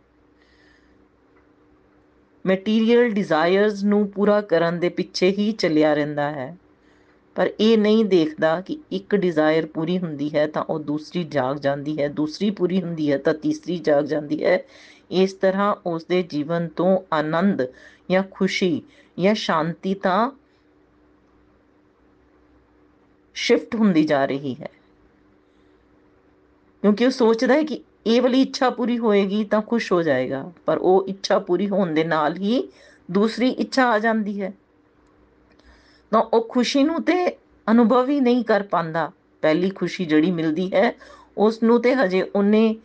ਮਟੀਰੀਅਲ 2.46 3.10
ਡਿਜ਼ਾਇਰਸ 3.10 3.84
ਨੂੰ 3.84 4.08
ਪੂਰਾ 4.08 4.42
ਕਰਨ 4.42 4.80
ਦੇ 4.80 4.90
ਪਿੱਛੇ 4.90 5.30
ਹੀ 5.30 5.52
ਚੱਲਿਆ 5.52 5.94
ਰਹਿੰਦਾ 5.94 6.30
ਹੈ। 6.32 6.58
ਪਰ 7.38 7.50
ਇਹ 7.60 7.78
ਨਹੀਂ 7.78 8.06
ਦੇਖਦਾ 8.06 8.62
ਕਿ 8.62 8.78
ਇੱਕ 8.92 9.16
ਡਿਜ਼ਾਇਰ 9.16 9.66
ਪੂਰੀ 9.66 9.98
ਹੁੰਦੀ 9.98 10.30
ਹੈ 10.36 10.48
ਤਾਂ 10.48 10.64
ਉਹ 10.64 10.80
ਦੂਸਰੀ 10.80 11.24
ਜਾਗ 11.24 11.58
ਜਾਂਦੀ 11.58 12.02
ਹੈ, 12.02 12.08
ਦੂਸਰੀ 12.08 12.50
ਪੂਰੀ 12.50 12.82
ਹੁੰਦੀ 12.82 13.12
ਹੈ 13.12 13.18
ਤਾਂ 13.18 13.34
ਤੀਸਰੀ 13.34 13.78
ਜਾਗ 13.78 14.06
ਜਾਂਦੀ 14.06 14.44
ਹੈ। 14.44 14.64
ਇਸ 15.12 15.34
ਤਰ੍ਹਾਂ 15.34 15.76
ਉਸ 15.86 16.06
ਦੇ 16.06 16.24
ਜੀਵਨ 16.24 16.68
ਤੋਂ 16.68 17.00
ਆਨੰਦ 17.14 17.62
ਜਾਂ 18.12 18.24
ਖੁਸ਼ੀ 18.32 18.82
ਜਾਂ 19.20 19.34
ਸ਼ਾਂਤੀ 19.36 19.94
ਤਾਂ 19.94 20.32
ਸ਼ਿਫਟ 23.36 23.76
ਹੁੰਦੀ 23.76 24.04
ਜਾ 24.04 24.26
ਰਹੀ 24.26 24.56
ਹੈ। 24.62 24.70
ਕਿਉਂਕਿ 26.84 27.06
ਉਹ 27.06 27.12
ਸੋਚਦਾ 27.12 27.54
ਹੈ 27.54 27.64
ਕਿ 27.64 27.84
ਇਹ 28.06 28.22
ਵਾਲੀ 28.22 28.42
ਇੱਛਾ 28.42 28.70
ਪੂਰੀ 28.70 28.98
ਹੋਏਗੀ 28.98 29.44
ਤਾਂ 29.44 29.62
ਖੁਸ਼ 29.62 29.92
ਹੋ 29.94 30.02
ਜਾਏਗਾ, 30.04 30.52
ਪਰ 30.66 30.78
ਉਹ 30.78 31.06
ਇੱਛਾ 31.08 31.40
ਪੂਰੀ 31.40 31.70
ਹੋਣ 31.70 31.94
ਦੇ 31.94 32.04
ਨਾਲ 32.04 32.38
ਹੀ 32.38 32.70
ਦੂਸਰੀ 33.12 33.50
ਇੱਛਾ 33.50 33.88
ਆ 33.88 34.00
ਜਾਂਦੀ 34.00 34.42
ਹੈ। 34.42 34.54
ਤਾਂ 36.12 36.22
ਉਹ 36.22 36.48
ਖੁਸ਼ੀ 36.50 36.84
ਨੂੰ 36.84 37.02
ਤੇ 37.04 37.38
ਅਨੁਭਵ 37.68 38.10
ਹੀ 38.10 38.20
ਨਹੀਂ 38.20 38.44
ਕਰ 38.44 38.64
ਪਾਉਂਦਾ 38.64 39.12
ਪਹਿਲੀ 39.42 39.70
ਖੁਸ਼ੀ 39.70 40.06
ਜਿਹੜੀ 40.06 40.32
ਮਿਲਦੀ 40.32 40.74
ਹੈ 40.74 40.92
ਉਸ 41.38 41.64
ਨੂੰ 41.64 41.82
ਤੇ 41.82 41.96
ਹਜੇ 41.96 42.22
ਉਹਨੇ 42.36 42.76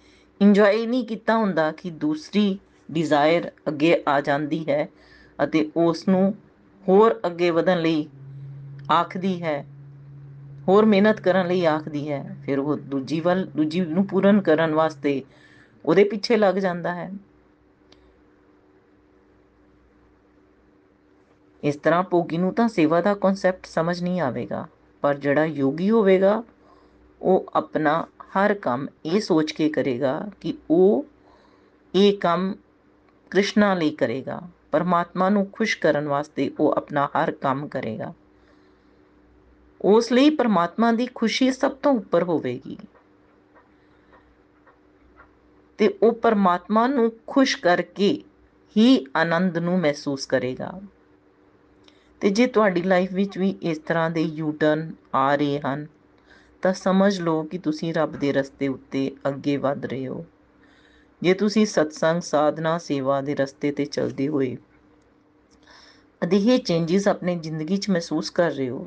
ਇੰਜੋਏ 0.41 0.87
ਨਹੀਂ 0.87 1.05
ਕੀਤਾ 1.05 1.37
ਹੁੰਦਾ 1.37 1.73
ਕਿ 1.73 1.91
ਦੂਸਰੀ 1.91 2.59
ਡਿਜ਼ਾਇਰ 2.91 3.51
ਅੱਗੇ 3.69 4.03
ਆ 4.09 4.21
ਜਾਂਦੀ 4.21 4.65
ਹੈ 4.69 4.89
ਅਤੇ 5.45 5.71
ਉਸ 5.77 6.09
ਨੂੰ 6.09 6.35
ਹੋਰ 6.89 7.21
ਅੱਗੇ 7.27 7.51
ਵਧਣ 7.51 7.81
ਲਈ 7.81 8.09
ਆਖਦੀ 8.91 9.43
ਹੈ, 9.43 9.65
ਹੋਰ 10.69 10.85
ਮਿਹਨਤ 10.85 11.21
ਕਰਨ 11.21 11.47
ਲਈ 11.47 11.65
ਆਖਦੀ 11.65 12.11
ਹੈ। 12.11 12.37
ਫਿਰ 12.47 12.59
ਉਹ 12.59 12.77
ਦੂਜੀ 12.77 13.21
ਵੱਲ, 13.21 13.45
ਦੂਜੀ 13.57 13.81
ਨੂੰ 13.81 14.07
ਪੂਰਨ 14.07 14.41
ਕਰਨ 14.41 14.75
ਵਾਸਤੇ 14.75 15.23
ਉਹਦੇ 15.85 16.05
ਪਿੱਛੇ 16.05 16.37
ਲੱਗ 16.37 16.55
ਜਾਂਦਾ 16.55 16.95
ਹੈ। 16.95 17.11
ਇਸ 21.63 21.77
ਤਰ੍ਹਾਂ 21.77 22.03
ਭੋਗੀ 22.03 22.39
ਨੂੰ 22.39 22.55
ਤਾਂ 22.55 22.69
ਸੇਵਾ 22.69 23.01
ਦਾ 23.01 23.15
ਕਨਸੈਪਟ 23.15 23.67
ਸਮਝ 23.67 24.03
ਨਹੀਂ 24.03 24.21
ਆਵੇਗਾ, 24.21 24.67
ਪਰ 25.01 25.15
ਜਿਹੜਾ 25.15 25.45
ਯੋਗੀ 25.45 25.91
ਹੋਵੇਗਾ, 25.91 26.43
ਉਹ 27.23 27.47
ਆਪਣਾ 27.55 28.07
ਹਰ 28.37 28.55
ਕੰਮ 28.55 28.89
ਇਹ 29.07 29.21
ਸੋਚ 29.21 29.53
ਕੇ 29.53 29.69
ਕਰੇਗਾ 29.69 30.31
ਕਿ 30.41 30.55
ਉਹ 30.71 31.07
ਇਹ 31.95 32.19
ਕੰਮ 32.19 32.55
ਕ੍ਰਿਸ਼ਨਾ 33.31 33.75
ਲਈ 33.75 33.91
ਕਰੇਗਾ, 33.91 34.41
ਪਰਮਾਤਮਾ 34.71 35.29
ਨੂੰ 35.29 35.47
ਖੁਸ਼ 35.53 35.79
ਕਰਨ 35.79 36.09
ਵਾਸਤੇ 36.09 36.51
ਉਹ 36.61 36.73
ਆਪਣਾ 36.73 37.09
ਹਰ 37.17 37.31
ਕੰਮ 37.31 37.69
ਕਰੇਗਾ। 37.69 38.13
ਉਸ 39.83 40.13
ਲਈ 40.13 40.31
ਪਰਮਾਤਮਾ 40.31 40.93
ਦੀ 40.93 41.09
ਖੁਸ਼ੀ 41.15 41.53
ਸਭ 41.53 41.71
ਤੋਂ 41.71 41.95
ਉੱਪਰ 41.95 42.23
ਹੋਵੇਗੀ। 42.23 42.77
ਤੇ 45.79 45.99
ਉਹ 46.03 46.13
ਪਰਮਾਤਮਾ 46.13 46.87
ਨੂੰ 46.87 47.13
ਖੁਸ਼ 47.27 47.57
ਕਰਕੇ 47.57 48.23
ਹੀ 48.77 49.07
ਆਨੰਦ 49.17 49.59
ਨੂੰ 49.59 49.79
ਮਹਿਸੂਸ 49.79 50.27
ਕਰੇਗਾ। 50.27 50.81
ਤੇ 52.23 52.31
ਜੇ 52.31 52.47
ਤੁਹਾਡੀ 52.47 52.83
ਲਾਈਫ 52.83 53.13
ਵਿੱਚ 53.13 53.37
ਵੀ 53.39 53.49
ਇਸ 53.63 53.79
ਤਰ੍ਹਾਂ 53.79 54.11
ਦੇ 54.11 54.23
ਯੂ 54.23 54.51
ਟਰਨ 54.53 54.93
ਆ 55.15 55.35
ਰਹੇ 55.35 55.59
ਹਨ, 55.59 55.87
ਤਾਂ 56.63 56.73
ਸਮਝ 56.75 57.21
ਲਓ 57.21 57.43
ਕਿ 57.43 57.59
ਤੁਸੀਂ 57.59 57.93
ਰੱਬ 57.95 58.13
ਦੇ 58.17 58.33
ਰਸਤੇ 58.33 58.69
ਉੱਤੇ 58.69 59.11
ਅੱਗੇ 59.29 59.57
ਵਧ 59.57 59.87
ਰਹੇ 59.87 60.07
ਹੋ। 60.07 60.25
ਜੇ 61.23 61.35
ਤੁਸੀਂ 61.35 61.67
ਸਤਸੰਗ, 61.67 62.21
ਸਾਧਨਾ, 62.21 62.77
ਸੇਵਾ 62.79 63.21
ਦੇ 63.21 63.35
ਰਸਤੇ 63.35 63.73
ਤੇ 63.73 63.85
ਚੱਲਦੇ 63.85 64.29
ਹੋਏ 64.29 64.57
ਅਜਿਹੇ 66.23 66.59
ਚੇਂਜਸ 66.59 67.09
ਆਪਣੀ 67.09 67.37
ਜ਼ਿੰਦਗੀ 67.37 67.77
'ਚ 67.77 67.91
ਮਹਿਸੂਸ 67.91 68.31
ਕਰ 68.31 68.51
ਰਹੇ 68.51 68.69
ਹੋ, 68.69 68.87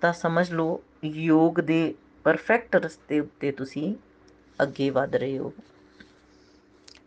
ਤਾਂ 0.00 0.12
ਸਮਝ 0.12 0.50
ਲਓ 0.52 0.80
ਯੋਗ 1.04 1.60
ਦੇ 1.60 1.94
ਪਰਫੈਕਟ 2.24 2.76
ਰਸਤੇ 2.76 3.20
ਉੱਤੇ 3.20 3.52
ਤੁਸੀਂ 3.52 3.94
ਅੱਗੇ 4.62 4.90
ਵਧ 4.90 5.16
ਰਹੇ 5.16 5.38
ਹੋ। 5.38 5.52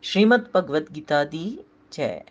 ਸ਼੍ਰੀਮਦ 0.01 0.45
ਭਗਵਦ 0.55 0.95
ਗੀਤਾ 0.95 1.23
ਦੀ 1.23 1.59
ਜੈ। 1.91 2.23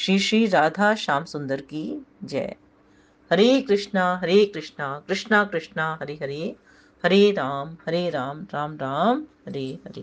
ਸ਼੍ਰੀ 0.00 0.18
ਸ਼੍ਰੀ 0.18 0.50
ਰਾਧਾ 0.50 0.94
ਸ਼ਾਮ 0.94 1.24
ਸੁੰਦਰ 1.24 1.62
ਕੀ 1.62 2.00
ਜੈ 2.24 2.46
ਹਰੇ 3.30 3.62
ਕ੍ਰਿਸ਼ਨਾ 3.62 4.04
ਹਰੇ 4.16 4.46
ਕ੍ਰਿਸ਼ਨਾ 4.46 4.88
ਕ੍ਰਿਸ਼ਨਾ 5.00 5.44
ਕ੍ਰਿਸ਼ਨਾ 5.44 5.94
ਹਰੇ 5.94 6.16
ਹਰੇ 6.16 6.54
ਹਰੇ 7.04 7.34
ਰਾਮ 7.34 7.74
ਹਰੇ 7.88 8.12
ਰਾਮ 8.12 8.44
ਰਾਮ 8.52 8.78
ਰਾਮ 8.80 9.24
ਹਰੇ 9.48 9.66
ਹਰੇ 9.74 10.02